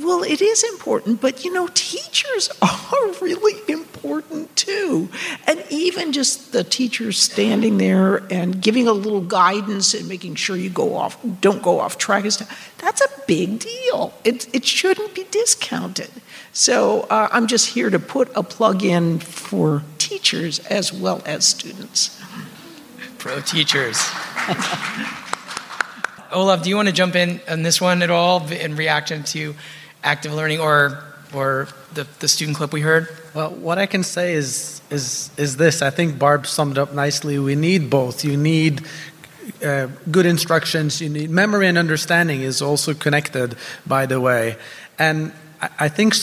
[0.00, 5.08] Well, it is important, but you know, teachers are really important too.
[5.46, 10.56] And even just the teachers standing there and giving a little guidance and making sure
[10.56, 14.14] you go off, don't go off track, that's a big deal.
[14.22, 16.10] It, it shouldn't be discounted.
[16.52, 21.44] So uh, I'm just here to put a plug in for teachers as well as
[21.44, 22.20] students.
[23.18, 23.98] Pro teachers.
[26.30, 29.54] Olav, do you want to jump in on this one at all in reaction to
[30.02, 33.08] active learning or or the, the student clip we heard?
[33.34, 35.82] Well, what I can say is is is this.
[35.82, 37.38] I think Barb summed up nicely.
[37.38, 38.24] We need both.
[38.24, 38.86] You need
[39.64, 41.00] uh, good instructions.
[41.00, 43.56] You need memory and understanding is also connected,
[43.86, 44.56] by the way.
[44.98, 46.14] And I, I think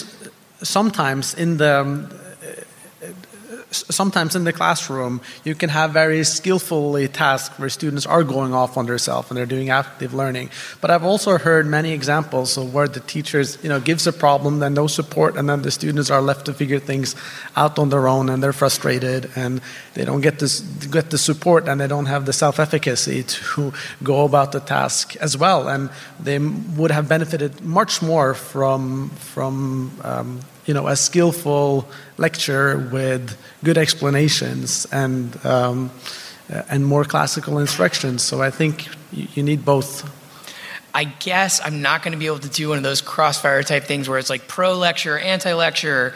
[0.62, 2.10] sometimes in the um,
[3.72, 8.78] sometimes in the classroom, you can have very skillfully tasks where students are going off
[8.78, 10.50] on themselves and they're doing active learning.
[10.82, 14.60] But I've also heard many examples of where the teachers, you know, gives a problem,
[14.60, 17.16] then no support, and then the students are left to figure things
[17.56, 19.62] out on their own, and they're frustrated, and
[19.94, 23.74] they don't get this get the support, and they don't have the self-efficacy to
[24.04, 29.92] go about the task as well, and they would have benefited much more from from
[30.04, 35.92] um, you know, a skillful lecture with good explanations and, um,
[36.70, 38.24] and more classical instructions.
[38.24, 40.10] So I think you need both.
[40.94, 43.84] I guess I'm not going to be able to do one of those crossfire type
[43.84, 46.14] things where it's like pro lecture, anti lecture.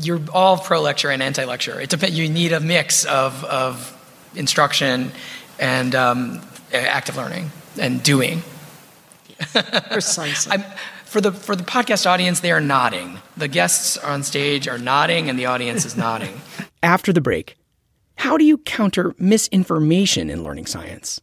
[0.00, 1.80] You're all pro lecture and anti lecture.
[1.80, 2.18] It depends.
[2.18, 3.96] You need a mix of, of
[4.34, 5.12] instruction
[5.58, 8.42] and um, active learning and doing.
[9.90, 10.58] Precisely.
[11.10, 13.18] for the for the podcast audience, they are nodding.
[13.36, 16.40] The guests on stage are nodding, and the audience is nodding.
[16.84, 17.56] After the break,
[18.14, 21.20] how do you counter misinformation in learning science?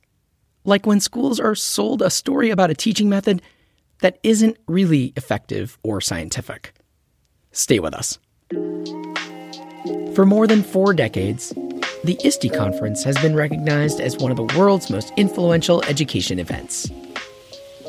[0.66, 3.42] Like when schools are sold a story about a teaching method
[4.02, 6.74] that isn't really effective or scientific.
[7.54, 8.20] Stay with us.
[10.14, 11.54] For more than four decades,
[12.04, 16.92] the ISTE Conference has been recognized as one of the world's most influential education events.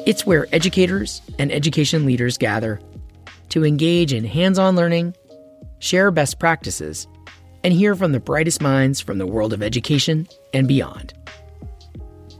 [0.09, 2.81] It's where educators and education leaders gather
[3.51, 5.15] to engage in hands on learning,
[5.81, 7.07] share best practices,
[7.63, 11.13] and hear from the brightest minds from the world of education and beyond.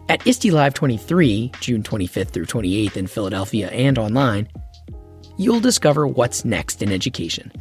[0.09, 4.49] At ISTE Live 23, June 25th through 28th in Philadelphia and online,
[5.37, 7.53] you'll discover what's next in education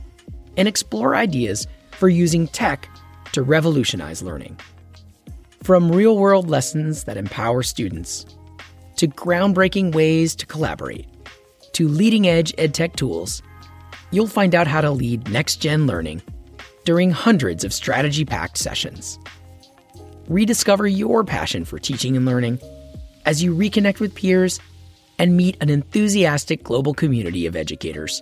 [0.55, 2.87] and explore ideas for using tech
[3.33, 4.57] to revolutionize learning.
[5.63, 8.25] From real world lessons that empower students
[8.97, 11.07] to groundbreaking ways to collaborate,
[11.73, 13.41] to leading edge edtech tools,
[14.11, 16.21] you'll find out how to lead next gen learning
[16.83, 19.19] during hundreds of strategy packed sessions.
[20.27, 22.59] Rediscover your passion for teaching and learning
[23.25, 24.59] as you reconnect with peers
[25.19, 28.21] and meet an enthusiastic global community of educators.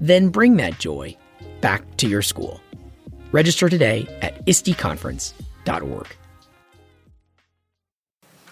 [0.00, 1.16] Then bring that joy
[1.60, 2.60] back to your school.
[3.32, 6.16] Register today at isteconference.org.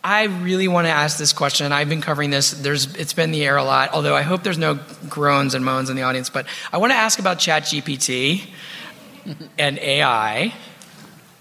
[0.06, 1.72] I really want to ask this question.
[1.72, 2.50] I've been covering this.
[2.50, 5.88] There's, it's been the air a lot, although I hope there's no groans and moans
[5.88, 6.28] in the audience.
[6.28, 8.44] But I want to ask about ChatGPT
[9.58, 10.52] and AI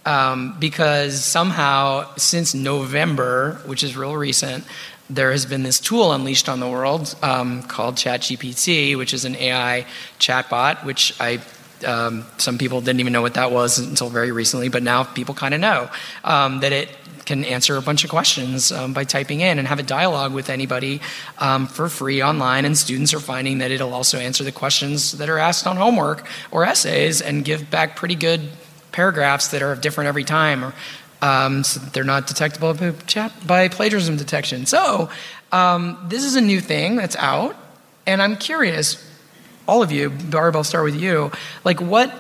[0.06, 4.64] um, because somehow since November, which is real recent,
[5.10, 9.36] there has been this tool unleashed on the world um, called ChatGPT, which is an
[9.36, 9.86] AI
[10.20, 11.42] chatbot, which I
[11.86, 15.36] um, some people didn't even know what that was until very recently, but now people
[15.36, 15.90] kind of know
[16.24, 16.90] um, that it
[17.26, 20.50] can answer a bunch of questions um, by typing in and have a dialogue with
[20.50, 21.02] anybody
[21.40, 22.66] um, for free online.
[22.66, 26.28] And students are finding that it'll also answer the questions that are asked on homework
[26.52, 28.42] or essays and give back pretty good
[28.92, 30.66] paragraphs that are different every time.
[30.66, 30.74] Or,
[31.22, 32.74] um, so they're not detectable
[33.46, 34.66] by plagiarism detection.
[34.66, 35.10] So
[35.52, 37.56] um, this is a new thing that's out,
[38.06, 39.04] and I'm curious,
[39.68, 41.32] all of you, Barb, I'll start with you.
[41.64, 42.14] Like, what?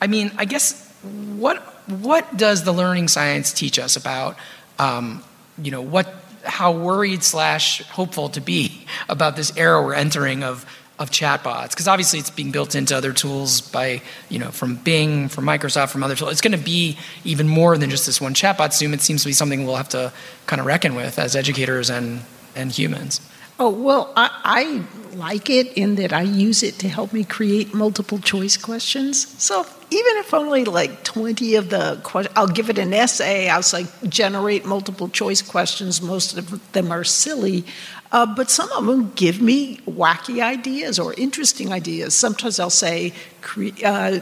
[0.00, 0.88] I mean, I guess
[1.36, 4.36] what what does the learning science teach us about,
[4.78, 5.22] um,
[5.62, 6.12] you know, what,
[6.44, 10.66] how worried slash hopeful to be about this era we're entering of
[10.98, 15.28] of chatbots because obviously it's being built into other tools by you know from Bing,
[15.28, 16.32] from Microsoft, from other tools.
[16.32, 18.72] It's going to be even more than just this one chatbot.
[18.72, 20.12] Soon it seems to be something we'll have to
[20.46, 22.22] kind of reckon with as educators and
[22.56, 23.20] and humans.
[23.60, 27.74] Oh well, I, I like it in that I use it to help me create
[27.74, 29.26] multiple choice questions.
[29.42, 33.62] So even if only like 20 of the questions, I'll give it an essay, I'll
[33.72, 36.00] like generate multiple choice questions.
[36.00, 37.64] Most of them are silly,
[38.12, 42.14] uh, but some of them give me wacky ideas or interesting ideas.
[42.14, 44.20] Sometimes I'll say, cre- uh,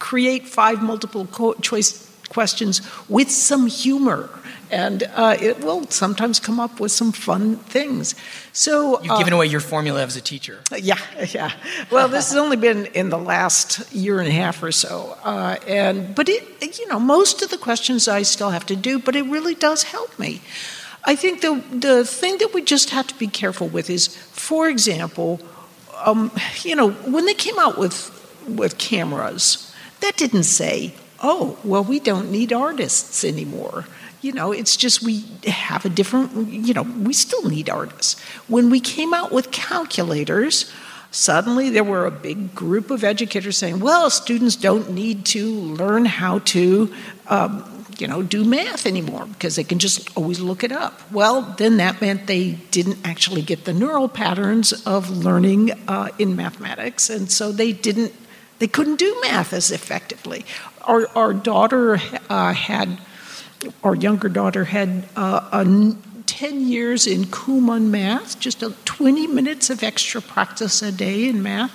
[0.00, 4.28] create five multiple co- choice questions with some humor
[4.72, 8.14] and uh, it will sometimes come up with some fun things.
[8.54, 10.60] So you've uh, given away your formula as a teacher.
[10.82, 10.98] Yeah,
[11.30, 11.52] yeah.
[11.90, 15.56] Well, this has only been in the last year and a half or so, uh,
[15.68, 19.14] and but it, you know, most of the questions I still have to do, but
[19.14, 20.40] it really does help me.
[21.04, 24.68] I think the the thing that we just have to be careful with is, for
[24.68, 25.40] example,
[26.04, 26.32] um,
[26.62, 28.10] you know, when they came out with
[28.48, 33.84] with cameras, that didn't say, "Oh, well, we don't need artists anymore."
[34.22, 38.18] You know, it's just we have a different, you know, we still need artists.
[38.48, 40.72] When we came out with calculators,
[41.10, 46.06] suddenly there were a big group of educators saying, well, students don't need to learn
[46.06, 46.94] how to.
[47.26, 47.68] Um,
[47.98, 51.00] you know, do math anymore because they can just always look it up.
[51.12, 56.34] Well, then that meant they didn't actually get the neural patterns of learning uh, in
[56.34, 58.12] mathematics, and so they didn't
[58.58, 60.44] They couldn't do math as effectively.
[60.82, 61.98] Our, our daughter
[62.30, 62.88] uh, had,
[63.82, 65.96] our younger daughter had uh, a
[66.26, 71.42] 10 years in Kumon math, just a 20 minutes of extra practice a day in
[71.42, 71.72] math.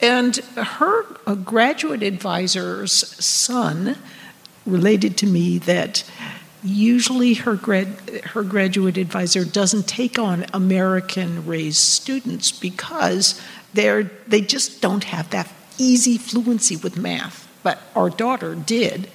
[0.00, 1.04] And her
[1.44, 2.92] graduate advisor's
[3.24, 3.96] son
[4.66, 6.04] related to me that
[6.62, 7.86] usually her, grad,
[8.24, 13.40] her graduate advisor doesn't take on American raised students because
[13.74, 17.48] they're, they just don't have that easy fluency with math.
[17.62, 19.08] But our daughter did.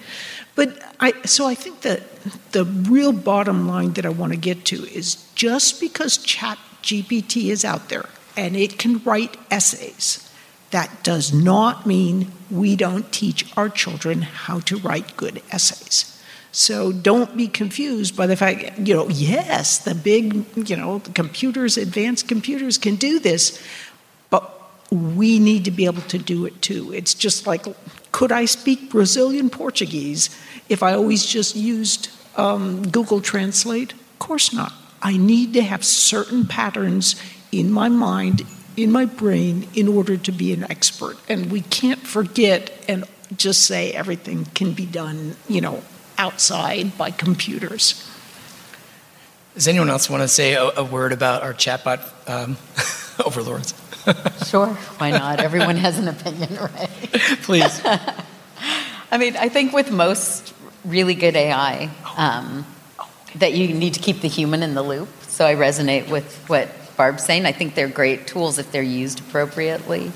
[0.58, 2.02] But I, so I think that
[2.52, 7.52] the real bottom line that I want to get to is just because Chat GPT
[7.52, 10.28] is out there and it can write essays,
[10.72, 16.20] that does not mean we don't teach our children how to write good essays.
[16.52, 21.78] So don't be confused by the fact, you know, yes, the big, you know, computers,
[21.78, 23.62] advanced computers can do this,
[24.32, 26.92] but we need to be able to do it too.
[26.94, 27.68] It's just like,
[28.18, 30.36] could I speak Brazilian Portuguese
[30.70, 33.94] if I always just used um, Google Translate?
[33.94, 34.74] Of course not.
[35.04, 37.16] I need to have certain patterns
[37.52, 38.42] in my mind,
[38.76, 41.16] in my brain, in order to be an expert.
[41.30, 43.06] And we can't forget and
[43.36, 45.84] just say everything can be done, you know,
[46.18, 48.04] outside by computers.
[49.54, 52.58] Does anyone else want to say a, a word about our chatbot um,
[53.24, 53.76] overlords?
[54.46, 55.40] sure, why not?
[55.40, 56.90] Everyone has an opinion, right?
[57.44, 57.82] Please.
[59.12, 60.54] I mean, I think with most
[60.86, 62.66] really good AI, um,
[63.36, 65.10] that you need to keep the human in the loop.
[65.28, 67.46] So I resonate with what Barb's saying.
[67.46, 70.12] I think they're great tools if they're used appropriately.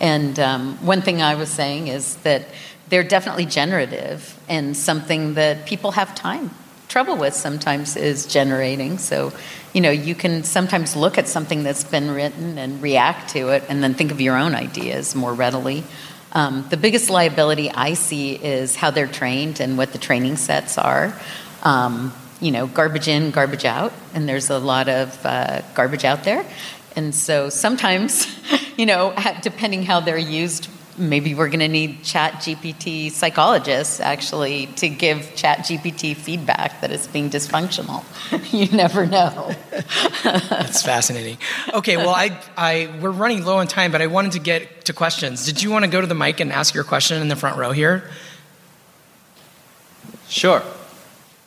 [0.00, 2.46] And um, one thing I was saying is that
[2.88, 6.50] they're definitely generative and something that people have time
[6.88, 9.30] trouble with sometimes is generating so
[9.78, 13.62] you know you can sometimes look at something that's been written and react to it
[13.68, 15.84] and then think of your own ideas more readily.
[16.32, 20.78] Um, the biggest liability i see is how they're trained and what the training sets
[20.78, 21.16] are.
[21.62, 26.24] Um, you know garbage in garbage out and there's a lot of uh, garbage out
[26.24, 26.44] there.
[26.96, 28.26] And so sometimes
[28.76, 30.68] you know depending how they're used
[30.98, 36.90] maybe we're going to need chat gpt psychologists actually to give chat gpt feedback that
[36.90, 38.04] it's being dysfunctional.
[38.48, 39.54] You never know.
[40.22, 41.38] That's fascinating.
[41.74, 44.92] Okay well I, I we're running low on time but i wanted to get to
[44.92, 45.44] questions.
[45.44, 47.56] Did you want to go to the mic and ask your question in the front
[47.56, 48.10] row here?
[50.28, 50.62] Sure.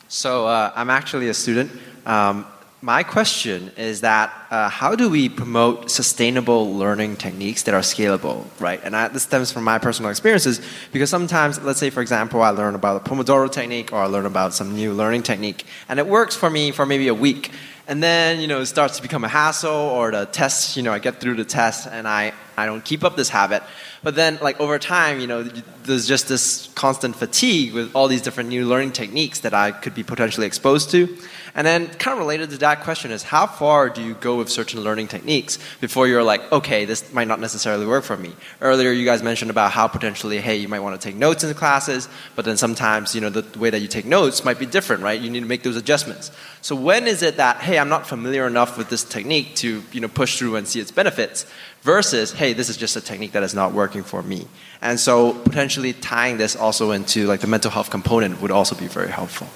[0.08, 1.70] So uh, i'm actually a student.
[2.06, 2.46] Um,
[2.84, 8.44] my question is that uh, how do we promote sustainable learning techniques that are scalable,
[8.58, 8.80] right?
[8.82, 10.60] And I, this stems from my personal experiences
[10.90, 14.26] because sometimes, let's say, for example, I learn about the Pomodoro technique or I learn
[14.26, 17.52] about some new learning technique, and it works for me for maybe a week.
[17.86, 20.92] And then, you know, it starts to become a hassle or the test, you know,
[20.92, 23.62] I get through the test and I, I don't keep up this habit.
[24.02, 28.22] But then, like, over time, you know, there's just this constant fatigue with all these
[28.22, 31.18] different new learning techniques that I could be potentially exposed to.
[31.54, 34.48] And then, kind of related to that question is how far do you go with
[34.48, 38.32] certain learning techniques before you're like, okay, this might not necessarily work for me?
[38.62, 41.50] Earlier, you guys mentioned about how potentially, hey, you might want to take notes in
[41.50, 44.64] the classes, but then sometimes, you know, the way that you take notes might be
[44.64, 45.20] different, right?
[45.20, 46.30] You need to make those adjustments.
[46.62, 50.00] So when is it that, hey, I'm not familiar enough with this technique to, you
[50.00, 51.44] know, push through and see its benefits?
[51.82, 54.46] Versus, hey, this is just a technique that is not working for me.
[54.80, 58.86] And so potentially tying this also into like the mental health component would also be
[58.86, 59.48] very helpful.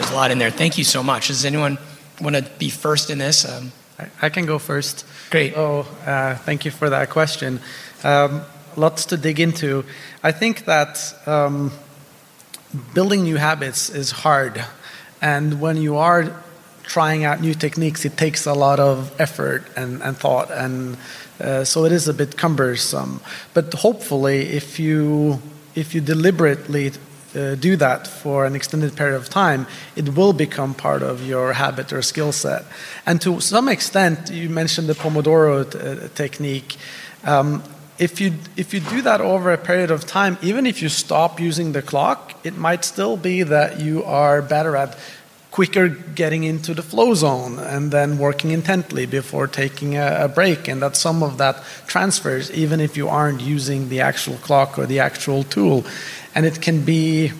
[0.00, 0.50] There's a lot in there.
[0.50, 1.28] Thank you so much.
[1.28, 1.76] Does anyone
[2.22, 3.44] want to be first in this?
[3.44, 5.04] Um, I, I, can go first.
[5.28, 5.52] Great.
[5.54, 7.60] Oh, uh, thank you for that question.
[8.02, 8.40] Um,
[8.78, 9.84] lots to dig into.
[10.22, 11.72] I think that um,
[12.94, 14.64] building new habits is hard.
[15.20, 16.34] And when you are
[16.82, 20.50] trying out new techniques, it takes a lot of effort and, and thought.
[20.50, 20.96] And
[21.38, 23.20] uh, so it is a bit cumbersome.
[23.52, 25.42] But hopefully, if you,
[25.74, 26.92] if you deliberately
[27.34, 29.66] uh, do that for an extended period of time,
[29.96, 32.64] it will become part of your habit or skill set.
[33.06, 36.76] And to some extent, you mentioned the Pomodoro uh, technique.
[37.24, 37.62] Um,
[37.98, 41.38] if you if you do that over a period of time, even if you stop
[41.38, 44.96] using the clock, it might still be that you are better at
[45.50, 50.68] quicker getting into the flow zone and then working intently before taking a, a, break
[50.68, 54.86] and that some of that transfers even if you aren't using the actual clock or
[54.86, 55.84] the actual tool
[56.34, 57.32] and it can be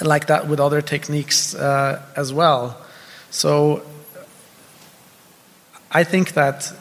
[0.00, 2.80] like that with other techniques uh, as well.
[3.30, 3.82] So
[5.90, 6.72] I think that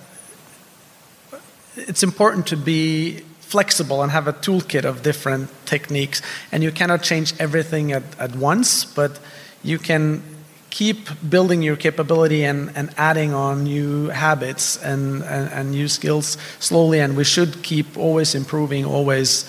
[1.75, 6.21] it's important to be flexible and have a toolkit of different techniques.
[6.51, 9.19] And you cannot change everything at, at once, but
[9.63, 10.23] you can
[10.69, 16.37] keep building your capability and, and adding on new habits and, and, and new skills
[16.59, 16.99] slowly.
[16.99, 19.45] And we should keep always improving, always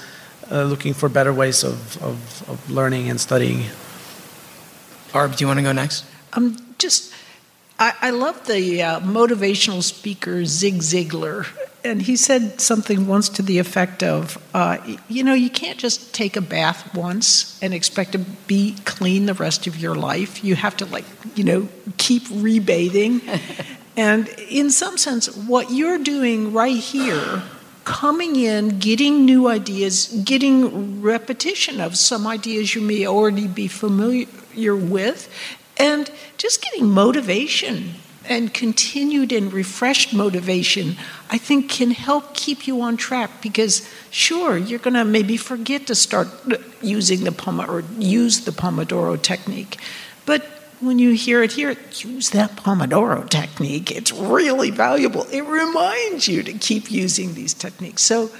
[0.52, 3.64] uh, looking for better ways of, of, of learning and studying.
[5.12, 6.04] Barb, do you want to go next?
[6.34, 7.12] Um, just,
[7.78, 11.46] I, I love the uh, motivational speaker Zig Ziglar,
[11.84, 14.78] and he said something once to the effect of, uh,
[15.08, 19.34] you know, you can't just take a bath once and expect to be clean the
[19.34, 20.44] rest of your life.
[20.44, 23.22] You have to, like, you know, keep rebathing.
[23.96, 27.42] and in some sense, what you're doing right here
[27.84, 34.76] coming in, getting new ideas, getting repetition of some ideas you may already be familiar
[34.76, 35.28] with,
[35.78, 37.94] and just getting motivation
[38.28, 40.96] and continued and refreshed motivation,
[41.30, 45.86] I think can help keep you on track because sure, you're going to maybe forget
[45.88, 46.28] to start
[46.80, 49.78] using the Pomodoro or use the Pomodoro technique.
[50.24, 53.90] But when you hear it here, use that Pomodoro technique.
[53.90, 55.22] It's really valuable.
[55.30, 58.02] It reminds you to keep using these techniques.
[58.02, 58.30] So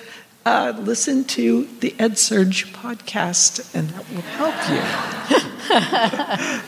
[0.45, 6.63] uh, listen to the EdSurge podcast, and that will help you.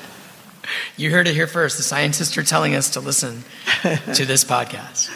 [1.05, 1.77] you heard it here first.
[1.77, 3.43] The scientists are telling us to listen
[3.83, 5.11] to this podcast.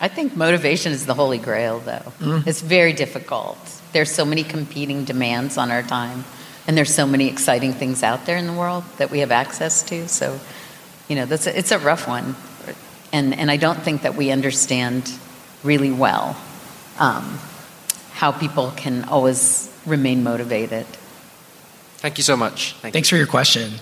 [0.00, 2.12] I think motivation is the holy grail, though.
[2.20, 2.46] Mm.
[2.46, 3.58] It's very difficult.
[3.92, 6.24] There's so many competing demands on our time.
[6.66, 9.82] And there's so many exciting things out there in the world that we have access
[9.84, 10.08] to.
[10.08, 10.40] So,
[11.08, 12.34] you know, that's a, it's a rough one.
[13.12, 15.12] And, and I don't think that we understand
[15.62, 16.36] really well
[16.98, 17.38] um,
[18.12, 20.86] how people can always remain motivated.
[21.98, 22.74] Thank you so much.
[22.74, 23.16] Thank Thanks you.
[23.16, 23.72] for your question.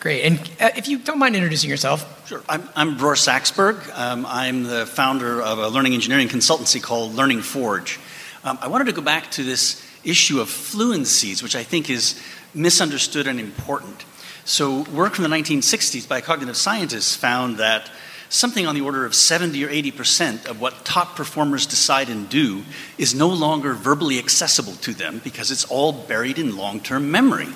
[0.00, 0.22] Great.
[0.22, 2.26] And uh, if you don't mind introducing yourself.
[2.26, 2.42] Sure.
[2.48, 3.96] I'm, I'm Bror Saxberg.
[3.96, 8.00] Um, I'm the founder of a learning engineering consultancy called Learning Forge.
[8.42, 12.20] Um, I wanted to go back to this issue of fluencies, which I think is
[12.54, 14.04] misunderstood and important.
[14.44, 17.90] So, work from the 1960s by cognitive scientists found that
[18.30, 22.28] something on the order of 70 or 80 percent of what top performers decide and
[22.28, 22.62] do
[22.96, 27.48] is no longer verbally accessible to them because it's all buried in long term memory.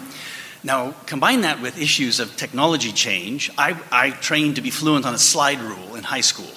[0.64, 3.50] Now, combine that with issues of technology change.
[3.58, 6.50] I, I trained to be fluent on a slide rule in high school.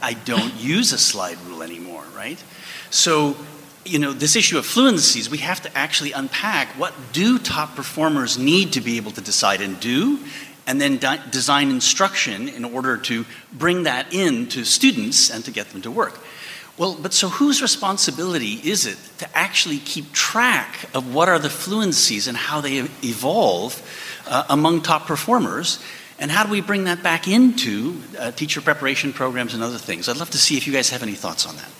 [0.00, 2.42] I don't use a slide rule anymore, right?
[2.90, 3.36] So,
[3.86, 8.38] you know, this issue of fluencies, we have to actually unpack what do top performers
[8.38, 10.18] need to be able to decide and do,
[10.66, 10.98] and then
[11.30, 15.90] design instruction in order to bring that in to students and to get them to
[15.90, 16.18] work.
[16.76, 21.48] Well, but so whose responsibility is it to actually keep track of what are the
[21.48, 23.80] fluencies and how they evolve
[24.26, 25.82] uh, among top performers?
[26.18, 30.08] And how do we bring that back into uh, teacher preparation programs and other things?
[30.08, 31.70] I'd love to see if you guys have any thoughts on that.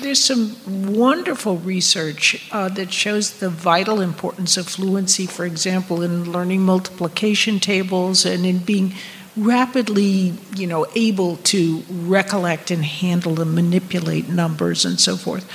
[0.00, 6.30] There's some wonderful research uh, that shows the vital importance of fluency, for example, in
[6.30, 8.94] learning multiplication tables and in being
[9.36, 15.50] rapidly, you know, able to recollect and handle and manipulate numbers and so forth.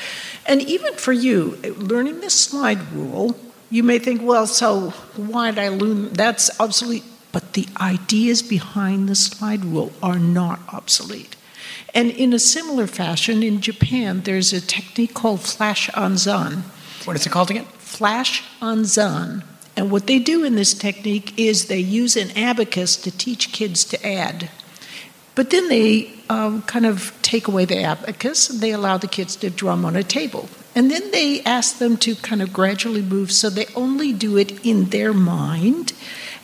[0.45, 3.37] And even for you, learning the slide rule,
[3.69, 6.11] you may think, well, so why did I learn?
[6.13, 7.03] That's obsolete.
[7.31, 11.35] But the ideas behind the slide rule are not obsolete.
[11.93, 16.61] And in a similar fashion, in Japan, there's a technique called flash anzan.
[17.05, 17.65] What is it called again?
[17.77, 19.43] Flash anzan.
[19.75, 23.83] And what they do in this technique is they use an abacus to teach kids
[23.85, 24.49] to add.
[25.35, 29.35] But then they um, kind of take away the abacus and they allow the kids
[29.37, 30.47] to drum on a table.
[30.75, 34.63] And then they ask them to kind of gradually move so they only do it
[34.65, 35.93] in their mind.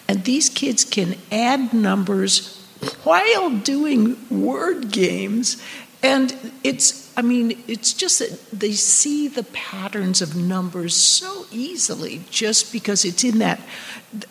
[0.08, 2.59] And these kids can add numbers
[3.04, 5.62] while doing word games.
[6.02, 12.22] And it's, I mean, it's just that they see the patterns of numbers so easily
[12.30, 13.60] just because it's in that,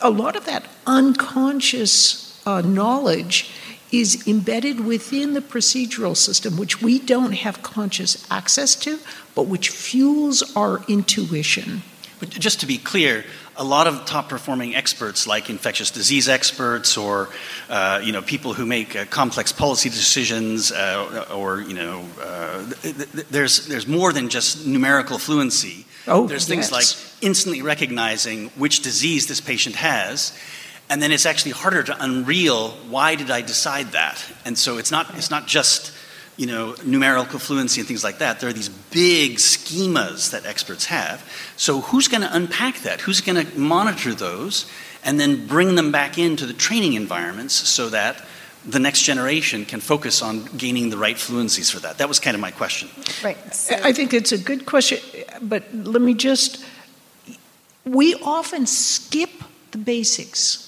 [0.00, 3.50] a lot of that unconscious uh, knowledge
[3.90, 8.98] is embedded within the procedural system, which we don't have conscious access to,
[9.34, 11.82] but which fuels our intuition.
[12.18, 13.24] But just to be clear,
[13.58, 17.28] a lot of top performing experts, like infectious disease experts or
[17.68, 22.64] uh, you know people who make uh, complex policy decisions, uh, or you know, uh,
[22.82, 25.84] th- th- there's there's more than just numerical fluency.
[26.06, 26.72] Oh, there's things yes.
[26.72, 30.32] like instantly recognizing which disease this patient has.
[30.90, 34.24] And then it's actually harder to unreal why did I decide that?
[34.46, 35.92] And so it's not, it's not just
[36.38, 38.38] you know, numerical fluency and things like that.
[38.38, 41.20] There are these big schemas that experts have.
[41.56, 43.00] So who's going to unpack that?
[43.02, 44.70] Who's going to monitor those
[45.04, 48.24] and then bring them back into the training environments so that
[48.64, 51.98] the next generation can focus on gaining the right fluencies for that?
[51.98, 52.88] That was kind of my question.
[53.22, 53.36] Right.
[53.52, 55.00] So- I think it's a good question,
[55.42, 56.64] but let me just.
[57.84, 59.30] We often skip
[59.72, 60.64] the basics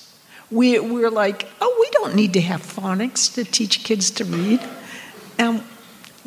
[0.51, 4.61] We, we're like, oh, we don't need to have phonics to teach kids to read.
[5.41, 5.63] And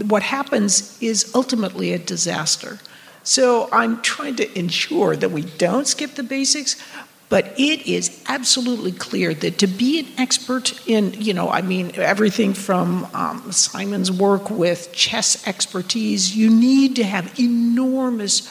[0.09, 2.79] what happens is ultimately a disaster.
[3.21, 6.81] So I'm trying to ensure that we don't skip the basics,
[7.29, 11.91] but it is absolutely clear that to be an expert in, you know, I mean,
[11.95, 18.49] everything from um, Simon's work with chess expertise, you need to have enormous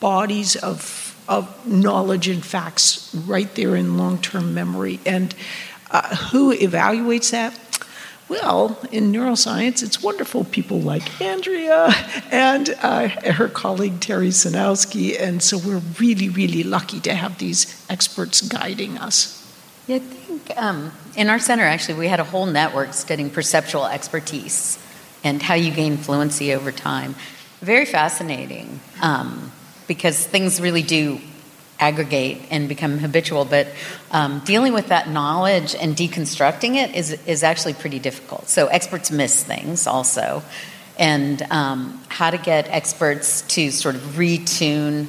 [0.00, 5.00] bodies of of knowledge and facts right there in long term memory.
[5.06, 5.34] And
[5.90, 7.58] uh, who evaluates that?
[8.28, 11.92] Well, in neuroscience, it's wonderful people like Andrea
[12.30, 17.84] and uh, her colleague Terry Sejnowski, and so we're really, really lucky to have these
[17.90, 19.40] experts guiding us.
[19.86, 23.84] Yeah, I think um, in our center, actually, we had a whole network studying perceptual
[23.84, 24.78] expertise
[25.22, 27.14] and how you gain fluency over time.
[27.60, 29.52] Very fascinating um,
[29.86, 31.20] because things really do
[31.78, 33.44] aggregate and become habitual.
[33.44, 33.68] But
[34.10, 38.48] um, dealing with that knowledge and deconstructing it is, is actually pretty difficult.
[38.48, 40.42] So experts miss things also.
[40.98, 45.08] And um, how to get experts to sort of retune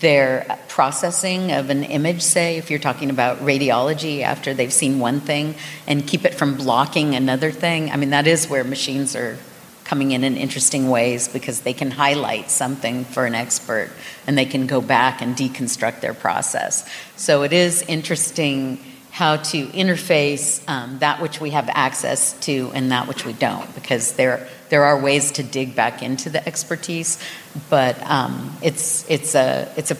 [0.00, 5.20] their processing of an image, say, if you're talking about radiology after they've seen one
[5.20, 5.54] thing,
[5.86, 7.90] and keep it from blocking another thing.
[7.90, 9.38] I mean, that is where machines are
[9.84, 13.90] coming in in interesting ways because they can highlight something for an expert
[14.26, 16.88] and they can go back and deconstruct their process.
[17.16, 18.78] So it is interesting
[19.10, 23.72] how to interface um, that which we have access to and that which we don't
[23.76, 27.16] because there there are ways to dig back into the expertise
[27.70, 29.96] but um, it's it's a it's a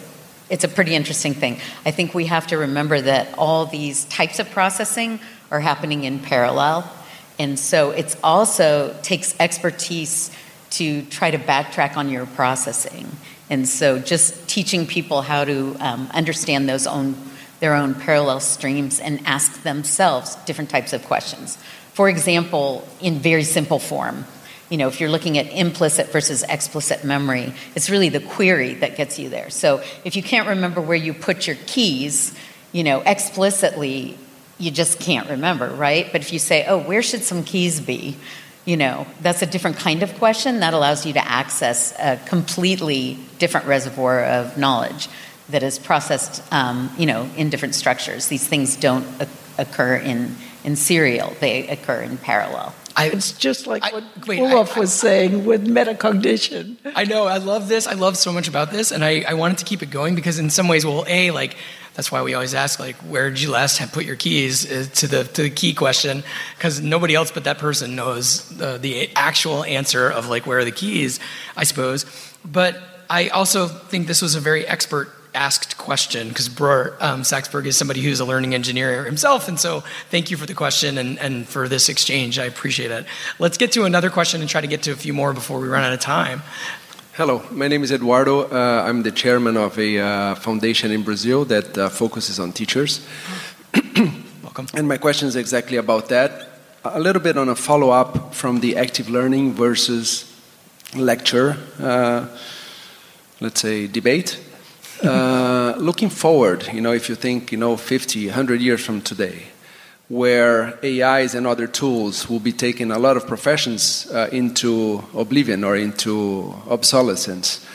[0.49, 1.59] it's a pretty interesting thing.
[1.85, 5.19] I think we have to remember that all these types of processing
[5.49, 6.91] are happening in parallel
[7.37, 10.31] and so it's also takes expertise
[10.71, 13.07] to try to backtrack on your processing.
[13.49, 17.15] And so just teaching people how to um, understand those own
[17.61, 21.57] their own parallel streams and ask themselves different types of questions.
[21.93, 24.25] For example, in very simple form,
[24.69, 28.97] you know, if you're looking at implicit versus explicit memory, it's really the query that
[28.97, 29.49] gets you there.
[29.49, 32.35] So if you can't remember where you put your keys,
[32.71, 34.17] you know, explicitly
[34.57, 36.07] you just can't remember, right?
[36.11, 38.17] But if you say, oh, where should some keys be?
[38.63, 43.19] You know, that's a different kind of question that allows you to access a completely
[43.37, 45.07] different reservoir of knowledge
[45.49, 48.27] that is processed, um, you know, in different structures.
[48.27, 49.05] These things don't
[49.57, 52.73] occur in, in serial, they occur in parallel.
[52.97, 56.77] I, it's just like I, what wait, Olav I, was saying with metacognition.
[56.95, 57.25] I know.
[57.25, 57.87] I love this.
[57.87, 60.39] I love so much about this, and I, I wanted to keep it going because
[60.39, 61.57] in some ways, well, a like
[61.95, 65.07] that's why we always ask like where did you last put your keys uh, to
[65.07, 66.23] the to the key question
[66.55, 70.65] because nobody else but that person knows the, the actual answer of like where are
[70.65, 71.19] the keys
[71.55, 72.05] i suppose
[72.43, 72.77] but
[73.09, 77.77] i also think this was a very expert asked question because Bror um, Saxberg is
[77.77, 79.47] somebody who's a learning engineer himself.
[79.47, 82.39] And so thank you for the question and, and for this exchange.
[82.39, 83.05] I appreciate it.
[83.37, 85.67] Let's get to another question and try to get to a few more before we
[85.67, 86.41] run out of time.
[87.13, 88.43] Hello, my name is Eduardo.
[88.43, 93.07] Uh, I'm the chairman of a uh, foundation in Brazil that uh, focuses on teachers.
[94.43, 94.67] Welcome.
[94.73, 96.49] And my question is exactly about that.
[96.83, 100.31] A little bit on a follow up from the active learning versus
[100.93, 102.27] lecture, uh,
[103.39, 104.39] let's say, debate.
[105.03, 109.47] Uh, looking forward, you know, if you think, you know, 50, 100 years from today,
[110.07, 115.63] where AIs and other tools will be taking a lot of professions uh, into oblivion
[115.63, 117.65] or into obsolescence.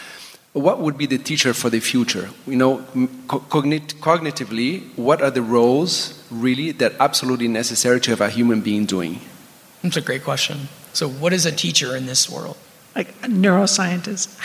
[0.52, 2.30] What would be the teacher for the future?
[2.46, 2.78] You know,
[3.28, 8.86] cognit- cognitively, what are the roles really that absolutely necessary to have a human being
[8.86, 9.20] doing?
[9.82, 10.68] That's a great question.
[10.92, 12.56] So, what is a teacher in this world?
[12.94, 14.36] Like a neuroscientist.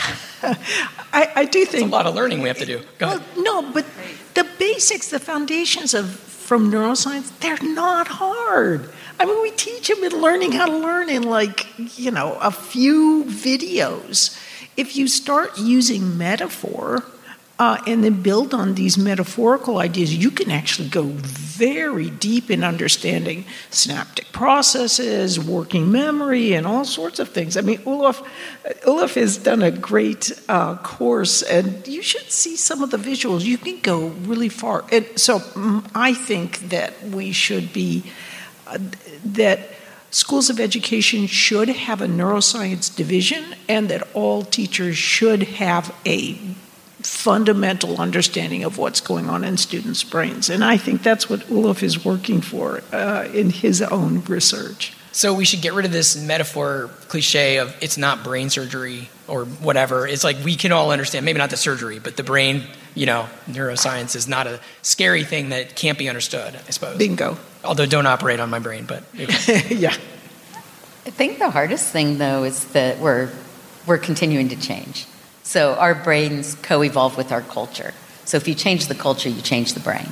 [1.13, 2.81] I, I, do think it's a lot of learning we have to do.
[2.99, 3.23] Go well.
[3.37, 3.85] No, but
[4.35, 6.09] the basics, the foundations of
[6.45, 8.87] from neuroscience, they're not hard.
[9.19, 11.65] I mean, we teach them in learning how to learn in like,
[11.97, 14.39] you know, a few videos.
[14.77, 17.03] If you start using metaphor,
[17.57, 22.65] uh, and then build on these metaphorical ideas, you can actually go very deep in
[22.65, 27.55] understanding synaptic processes, working memory, and all sorts of things.
[27.55, 28.21] I mean, Olav,
[28.85, 33.45] Olav has done a great uh, course, and you should see some of the visuals.
[33.45, 34.83] You can go really far.
[34.91, 38.03] And so mm, I think that we should be,
[38.67, 38.79] uh,
[39.23, 39.59] that
[40.11, 46.37] schools of education should have a neuroscience division, and that all teachers should have a
[47.05, 50.49] fundamental understanding of what's going on in students' brains.
[50.49, 54.93] And I think that's what Olav is working for uh, in his own research.
[55.11, 59.45] So we should get rid of this metaphor cliche of it's not brain surgery or
[59.45, 60.05] whatever.
[60.05, 62.63] It's like we can all understand, maybe not the surgery, but the brain
[62.95, 66.97] you know, neuroscience is not a scary thing that can't be understood, I suppose.
[66.97, 67.37] Bingo.
[67.63, 69.93] Although don't operate on my brain, but yeah.
[71.05, 73.29] I think the hardest thing, though, is that we're,
[73.85, 75.05] we're continuing to change.
[75.45, 77.93] So our brains co evolve with our culture.
[78.25, 80.07] So if you change the culture, you change the brain.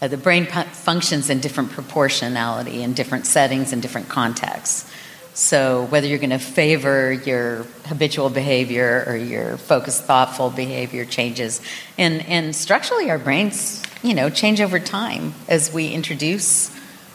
[0.00, 4.90] Uh, the brain functions in different proportionality in different settings and different contexts.
[5.34, 11.60] So whether you're going to favor your habitual behavior or your focused, thoughtful behavior changes,
[11.98, 16.74] and and structurally our brains, you know, change over time as we introduce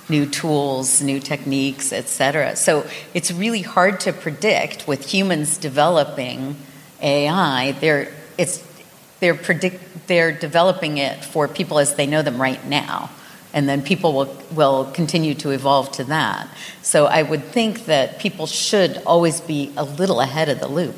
[0.10, 2.56] new tools, new techniques, etc.
[2.56, 2.86] So
[3.16, 6.56] it's really hard to predict with humans developing
[7.02, 7.74] AI.
[7.74, 8.64] They're it's
[9.20, 13.10] they're predict they're developing it for people as they know them right now
[13.54, 16.48] and then people will, will continue to evolve to that.
[16.82, 20.96] So I would think that people should always be a little ahead of the loop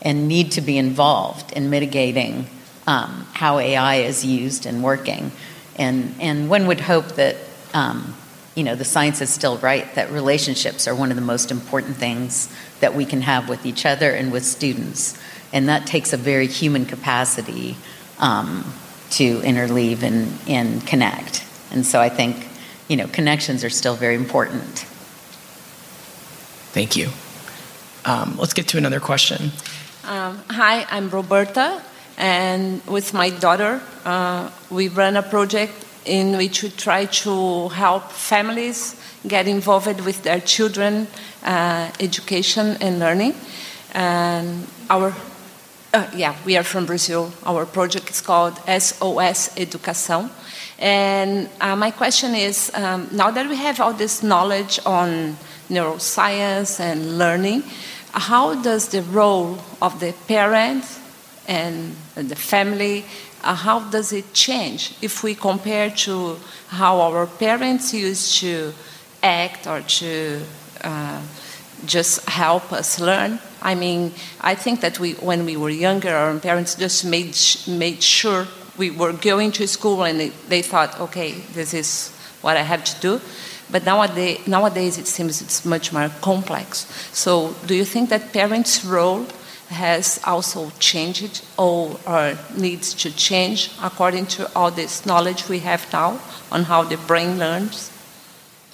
[0.00, 2.46] and need to be involved in mitigating
[2.86, 5.32] um, how AI is used and working.
[5.76, 7.36] And, and one would hope that,
[7.74, 8.16] um,
[8.54, 11.96] you know, the science is still right, that relationships are one of the most important
[11.96, 15.18] things that we can have with each other and with students.
[15.52, 17.76] And that takes a very human capacity
[18.18, 18.64] um,
[19.10, 21.44] to interleave and, and connect.
[21.70, 22.48] And so I think,
[22.88, 24.86] you know, connections are still very important.
[26.72, 27.08] Thank you.
[28.04, 29.52] Um, let's get to another question.
[30.04, 31.82] Um, hi, I'm Roberta,
[32.16, 35.72] and with my daughter, uh, we run a project
[36.06, 38.96] in which we try to help families
[39.26, 41.06] get involved with their children
[41.44, 43.34] uh, education and learning.
[43.92, 45.14] And our
[45.94, 47.32] uh, yeah, we are from Brazil.
[47.44, 50.30] Our project is called SOS Educação.
[50.78, 55.36] And uh, my question is um, now that we have all this knowledge on
[55.68, 57.62] neuroscience and learning,
[58.12, 60.84] how does the role of the parent
[61.46, 63.04] and the family
[63.42, 66.36] uh, how does it change if we compare to
[66.68, 68.72] how our parents used to
[69.22, 70.40] act or to
[70.82, 71.20] uh,
[71.84, 76.38] just help us learn i mean i think that we when we were younger our
[76.38, 78.46] parents just made made sure
[78.78, 82.84] we were going to school and they, they thought, okay, this is what I have
[82.84, 83.20] to do.
[83.70, 86.86] But nowadays, nowadays it seems it's much more complex.
[87.12, 89.26] So, do you think that parents' role
[89.68, 95.92] has also changed or, or needs to change according to all this knowledge we have
[95.92, 96.18] now
[96.50, 97.90] on how the brain learns?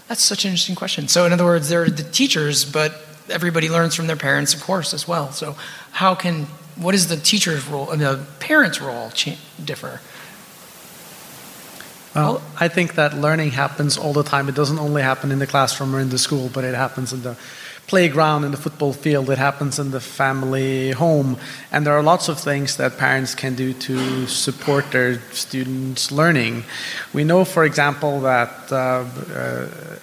[0.08, 1.08] That's such an interesting question.
[1.08, 2.94] So, in other words, they're the teachers, but
[3.30, 5.32] everybody learns from their parents, of course, as well.
[5.32, 5.56] So,
[5.92, 6.46] how can
[6.76, 9.10] what is the teacher's role and the parent's role
[9.64, 10.00] differ?
[12.14, 14.48] Well, I think that learning happens all the time.
[14.48, 17.22] It doesn't only happen in the classroom or in the school, but it happens in
[17.22, 17.36] the
[17.86, 21.36] playground, in the football field, it happens in the family home.
[21.70, 26.64] And there are lots of things that parents can do to support their students' learning.
[27.12, 29.04] We know, for example, that uh, uh,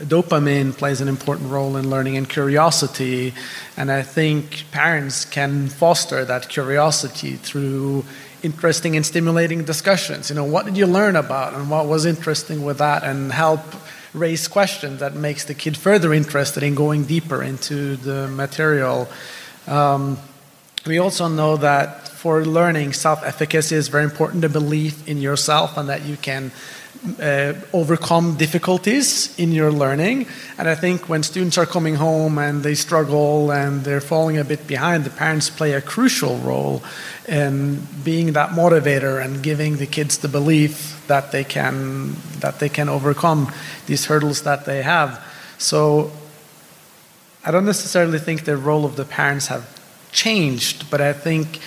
[0.04, 3.34] dopamine plays an important role in learning and curiosity.
[3.78, 8.06] And I think parents can foster that curiosity through
[8.44, 10.30] interesting and stimulating discussions.
[10.30, 13.62] You know, what did you learn about and what was interesting with that and help
[14.14, 19.07] raise questions that makes the kid further interested in going deeper into the material.
[19.68, 20.18] Um,
[20.86, 24.41] we also know that for learning, self-efficacy is very important.
[24.41, 26.51] The belief in yourself and that you can
[27.20, 30.28] uh, overcome difficulties in your learning.
[30.58, 34.43] And I think when students are coming home and they struggle and they're falling a
[34.43, 36.84] bit behind, the parents play a crucial role
[37.28, 42.70] in being that motivator and giving the kids the belief that they can that they
[42.70, 43.52] can overcome
[43.88, 45.20] these hurdles that they have.
[45.58, 46.12] So
[47.43, 49.66] I don't necessarily think the role of the parents have
[50.12, 51.60] changed, but I think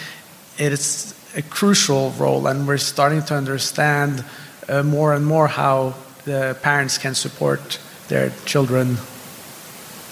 [0.59, 4.25] it is a crucial role, and we're starting to understand
[4.69, 5.95] uh, more and more how
[6.25, 8.97] the parents can support their children.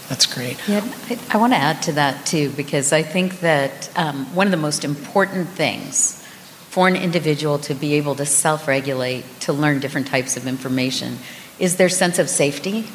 [0.08, 0.56] That's great.
[0.68, 4.46] Yeah, I, I want to add to that too, because I think that um, one
[4.46, 6.22] of the most important things
[6.68, 11.18] for an individual to be able to self regulate, to learn different types of information,
[11.58, 12.86] is their sense of safety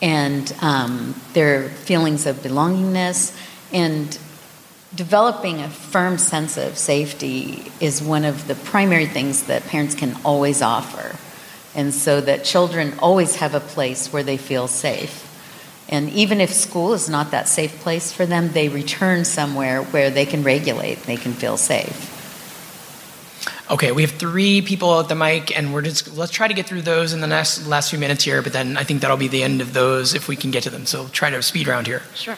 [0.00, 3.36] and um, their feelings of belongingness.
[3.72, 4.18] And
[4.94, 10.16] developing a firm sense of safety is one of the primary things that parents can
[10.24, 11.16] always offer.
[11.74, 15.24] And so that children always have a place where they feel safe.
[15.88, 20.10] And even if school is not that safe place for them, they return somewhere where
[20.10, 22.14] they can regulate, they can feel safe.
[23.70, 26.66] Okay, we have three people at the mic, and we're just let's try to get
[26.66, 28.40] through those in the next last few minutes here.
[28.40, 30.70] But then I think that'll be the end of those if we can get to
[30.70, 30.86] them.
[30.86, 32.02] So try to speed round here.
[32.14, 32.36] Sure.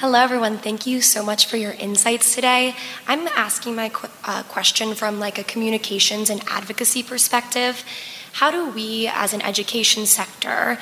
[0.00, 0.58] Hello, everyone.
[0.58, 2.76] Thank you so much for your insights today.
[3.08, 7.82] I'm asking my qu- uh, question from like a communications and advocacy perspective.
[8.34, 10.78] How do we, as an education sector,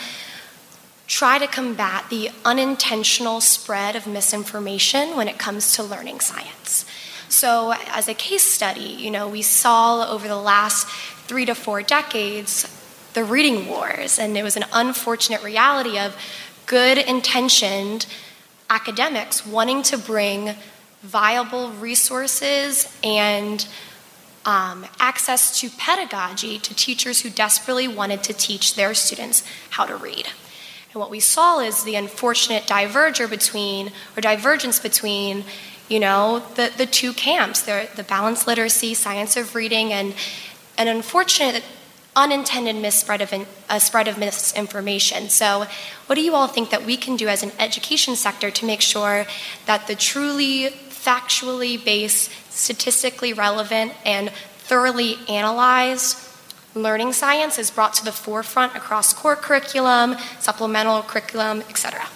[1.07, 6.85] try to combat the unintentional spread of misinformation when it comes to learning science?
[7.31, 10.89] So, as a case study, you know, we saw over the last
[11.27, 12.71] three to four decades
[13.15, 16.15] the reading wars, and it was an unfortunate reality of
[16.67, 18.05] good intentioned
[18.69, 20.55] academics wanting to bring
[21.03, 23.67] viable resources and
[24.45, 29.97] um, access to pedagogy to teachers who desperately wanted to teach their students how to
[29.97, 30.29] read.
[30.93, 35.45] And what we saw is the unfortunate diverger between, or divergence between,
[35.89, 40.15] you know, the, the two camps, the, the balanced literacy, science of reading, and
[40.79, 41.65] an unfortunate
[42.17, 45.29] unintended misspread of in, a spread of misinformation.
[45.29, 45.67] So,
[46.07, 48.81] what do you all think that we can do as an education sector to make
[48.81, 49.27] sure
[49.67, 56.19] that the truly factually based, statistically relevant, and thoroughly analyzed
[56.75, 62.07] learning science is brought to the forefront across core curriculum, supplemental curriculum, etc.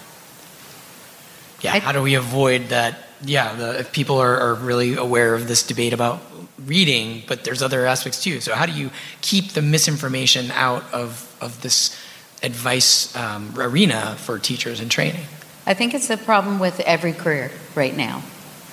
[1.61, 2.97] Yeah, how do we avoid that?
[3.23, 6.19] Yeah, the, if people are, are really aware of this debate about
[6.65, 8.41] reading, but there's other aspects too.
[8.41, 8.91] So how do you
[9.21, 11.97] keep the misinformation out of, of this
[12.43, 15.25] advice um, arena for teachers and training?
[15.65, 18.23] I think it's a problem with every career right now,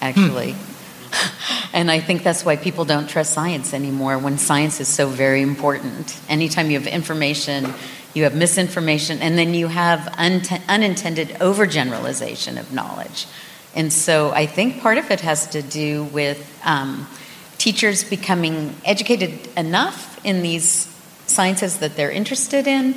[0.01, 0.53] actually.
[0.53, 0.74] Hmm.
[1.72, 5.43] And I think that's why people don't trust science anymore when science is so very
[5.43, 6.18] important.
[6.28, 7.74] Anytime you have information,
[8.14, 13.26] you have misinformation, and then you have un- unintended overgeneralization of knowledge.
[13.74, 17.07] And so I think part of it has to do with um,
[17.59, 20.87] teachers becoming educated enough in these
[21.27, 22.95] sciences that they're interested in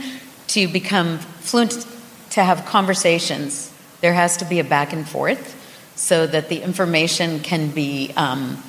[0.48, 1.86] to become fluent
[2.32, 3.72] to have conversations.
[4.02, 5.58] There has to be a back and forth
[5.96, 8.62] so that the information can be um,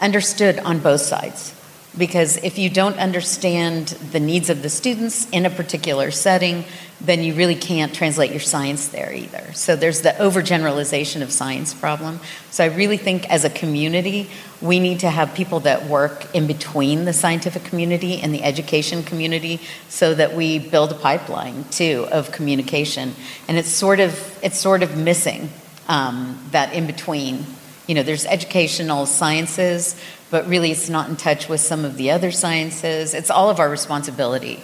[0.00, 1.53] understood on both sides.
[1.96, 6.64] Because if you don't understand the needs of the students in a particular setting,
[7.00, 9.52] then you really can't translate your science there either.
[9.52, 12.20] So there's the overgeneralization of science problem.
[12.50, 14.30] So I really think as a community,
[14.60, 19.02] we need to have people that work in between the scientific community and the education
[19.02, 23.14] community so that we build a pipeline too of communication.
[23.48, 25.50] And it's sort of it's sort of missing
[25.88, 27.44] um, that in between.
[27.86, 32.10] You know, there's educational sciences, but really it's not in touch with some of the
[32.10, 33.14] other sciences.
[33.14, 34.62] It's all of our responsibility.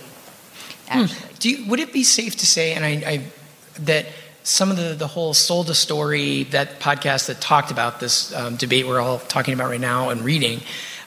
[0.89, 1.07] Hmm.
[1.41, 3.23] You, would it be safe to say, and I, I
[3.81, 4.07] that
[4.43, 8.57] some of the, the whole sold a story that podcast that talked about this um,
[8.57, 10.61] debate we're all talking about right now and reading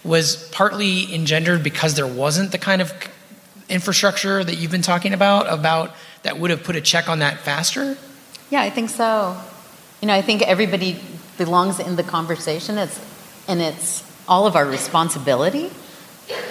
[0.04, 2.94] was partly engendered because there wasn't the kind of
[3.70, 5.94] infrastructure that you've been talking about about
[6.24, 7.98] that would have put a check on that faster
[8.50, 9.36] yeah i think so
[10.02, 11.00] you know i think everybody
[11.38, 13.00] belongs in the conversation it's
[13.48, 15.72] and it's all of our responsibility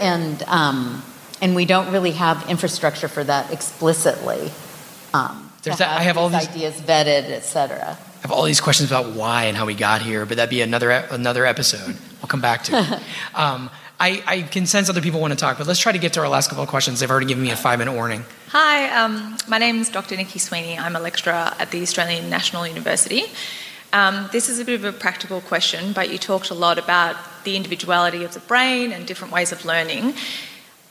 [0.00, 1.02] and um,
[1.40, 4.50] and we don't really have infrastructure for that explicitly
[5.14, 7.96] um, there's that, I have all these ideas vetted, etc.
[7.96, 10.60] I have all these questions about why and how we got here, but that'd be
[10.60, 11.96] another another episode.
[12.20, 12.76] We'll come back to.
[13.34, 13.70] um,
[14.00, 16.20] I, I, can sense other people want to talk, but let's try to get to
[16.20, 16.98] our last couple of questions.
[16.98, 18.24] They've already given me a five minute warning.
[18.48, 20.16] Hi, um, my name is Dr.
[20.16, 20.76] Nikki Sweeney.
[20.76, 23.26] I'm a lecturer at the Australian National University.
[23.92, 27.16] Um, this is a bit of a practical question, but you talked a lot about
[27.44, 30.14] the individuality of the brain and different ways of learning.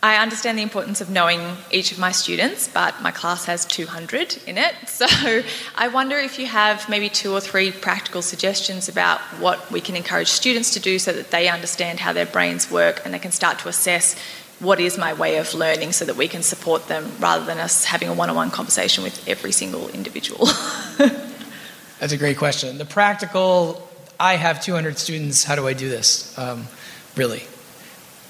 [0.03, 4.37] I understand the importance of knowing each of my students, but my class has 200
[4.45, 4.75] in it.
[4.87, 5.41] So
[5.75, 9.95] I wonder if you have maybe two or three practical suggestions about what we can
[9.95, 13.31] encourage students to do so that they understand how their brains work and they can
[13.31, 14.15] start to assess
[14.59, 17.85] what is my way of learning so that we can support them rather than us
[17.85, 20.47] having a one on one conversation with every single individual.
[22.01, 22.79] That's a great question.
[22.79, 23.87] The practical,
[24.19, 26.35] I have 200 students, how do I do this?
[26.35, 26.65] Um,
[27.15, 27.43] really?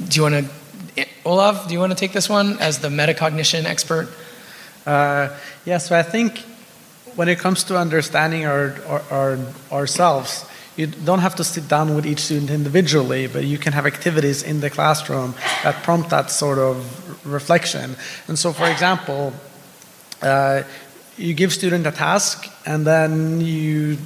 [0.05, 0.45] Do you want
[0.95, 1.69] to Olav?
[1.69, 4.09] do you want to take this one as the metacognition expert?
[4.85, 5.29] Uh,
[5.63, 6.39] yeah, so I think
[7.15, 9.39] when it comes to understanding our, our, our,
[9.71, 10.45] ourselves,
[10.75, 14.43] you don't have to sit down with each student individually, but you can have activities
[14.43, 17.95] in the classroom that prompt that sort of reflection.
[18.27, 19.31] And so, for example,
[20.21, 20.63] uh,
[21.17, 23.97] you give student a task, and then you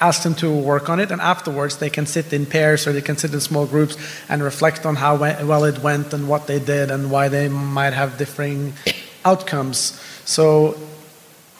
[0.00, 3.02] ask them to work on it, and afterwards they can sit in pairs or they
[3.02, 3.96] can sit in small groups
[4.28, 7.92] and reflect on how well it went and what they did and why they might
[7.92, 8.72] have differing
[9.24, 10.00] outcomes.
[10.24, 10.76] So,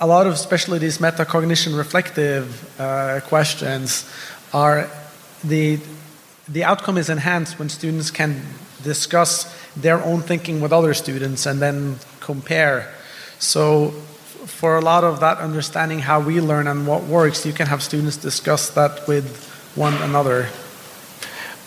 [0.01, 4.09] a lot of, especially these metacognition reflective uh, questions,
[4.53, 4.89] are
[5.45, 5.81] the
[6.49, 8.41] the outcome is enhanced when students can
[8.83, 12.95] discuss their own thinking with other students and then compare.
[13.39, 13.93] So,
[14.49, 17.83] for a lot of that understanding how we learn and what works, you can have
[17.83, 20.49] students discuss that with one another.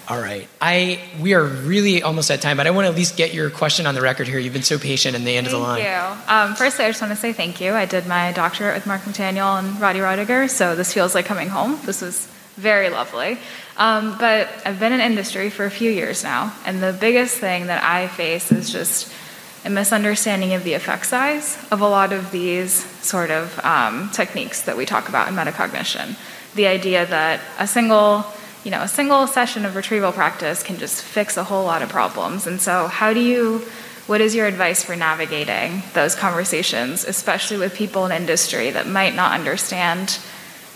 [0.09, 0.47] All right.
[0.59, 3.49] I we are really almost at time, but I want to at least get your
[3.49, 4.39] question on the record here.
[4.39, 5.81] You've been so patient in the end thank of the line.
[5.81, 6.33] Thank you.
[6.33, 7.73] Um, firstly, I just want to say thank you.
[7.73, 11.47] I did my doctorate with Mark McDaniel and Roddy Roediger, so this feels like coming
[11.47, 11.79] home.
[11.85, 12.27] This was
[12.57, 13.37] very lovely.
[13.77, 17.67] Um, but I've been in industry for a few years now, and the biggest thing
[17.67, 19.13] that I face is just
[19.63, 22.73] a misunderstanding of the effect size of a lot of these
[23.05, 26.15] sort of um, techniques that we talk about in metacognition.
[26.55, 28.25] The idea that a single
[28.63, 31.89] you know, a single session of retrieval practice can just fix a whole lot of
[31.89, 32.45] problems.
[32.45, 33.59] And so, how do you,
[34.07, 39.15] what is your advice for navigating those conversations, especially with people in industry that might
[39.15, 40.19] not understand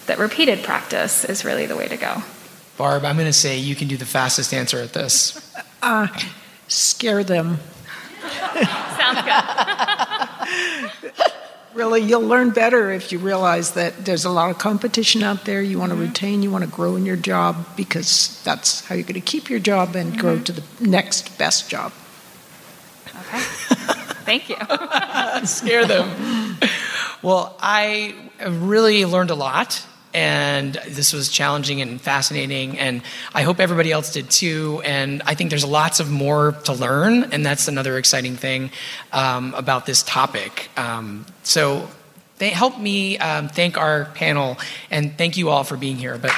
[0.08, 2.24] that repeated practice is really the way to go?
[2.78, 5.54] Barb, I'm going to say you can do the fastest answer at this.
[5.82, 6.08] Uh,
[6.68, 7.60] scare them.
[9.06, 11.12] Sounds good.
[11.76, 15.62] really, you'll learn better if you realize that there's a lot of competition out there.
[15.62, 16.08] You want to mm-hmm.
[16.08, 19.50] retain, you want to grow in your job because that's how you're going to keep
[19.50, 20.22] your job and mm-hmm.
[20.22, 21.92] grow to the next best job.
[23.08, 23.40] Okay.
[24.26, 24.56] Thank you.
[25.46, 26.58] Scare them.
[27.22, 28.14] Well, I
[28.48, 29.84] really learned a lot
[30.16, 33.02] and this was challenging and fascinating and
[33.34, 34.82] i hope everybody else did too.
[34.86, 38.72] And i think there's lots of more to learn and that's another exciting thing
[39.12, 40.70] um, about this topic.
[40.78, 41.88] Um, so
[42.38, 44.58] they help me um, thank our panel
[44.90, 46.32] and thank you all for being here but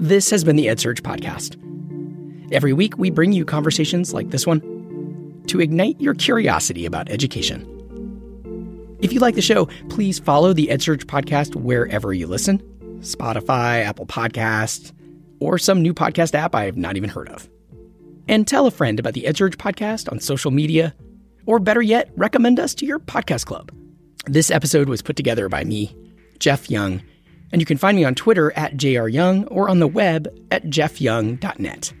[0.00, 1.56] this has been the edsurge podcast.
[2.52, 4.60] Every week we bring you conversations like this one
[5.48, 7.77] to ignite your curiosity about education
[9.00, 12.58] if you like the show, please follow the EdSurge podcast wherever you listen
[13.00, 14.92] Spotify, Apple Podcasts,
[15.40, 17.48] or some new podcast app I have not even heard of.
[18.26, 20.94] And tell a friend about the EdSurge podcast on social media,
[21.46, 23.72] or better yet, recommend us to your podcast club.
[24.26, 25.96] This episode was put together by me,
[26.38, 27.02] Jeff Young,
[27.52, 31.92] and you can find me on Twitter at jryoung or on the web at jeffyoung.net.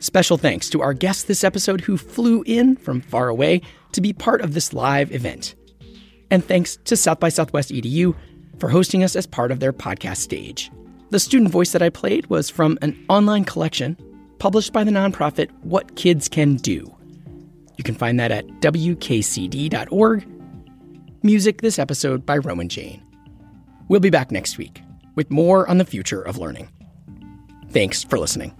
[0.00, 3.62] Special thanks to our guest this episode who flew in from far away
[3.92, 5.54] to be part of this live event.
[6.30, 8.14] And thanks to South by Southwest EDU
[8.58, 10.70] for hosting us as part of their podcast stage.
[11.10, 13.96] The student voice that I played was from an online collection
[14.38, 16.94] published by the nonprofit What Kids Can Do.
[17.76, 20.26] You can find that at wkcd.org.
[21.22, 23.02] Music this episode by Roman Jane.
[23.88, 24.82] We'll be back next week
[25.14, 26.68] with more on the future of learning.
[27.70, 28.54] Thanks for listening.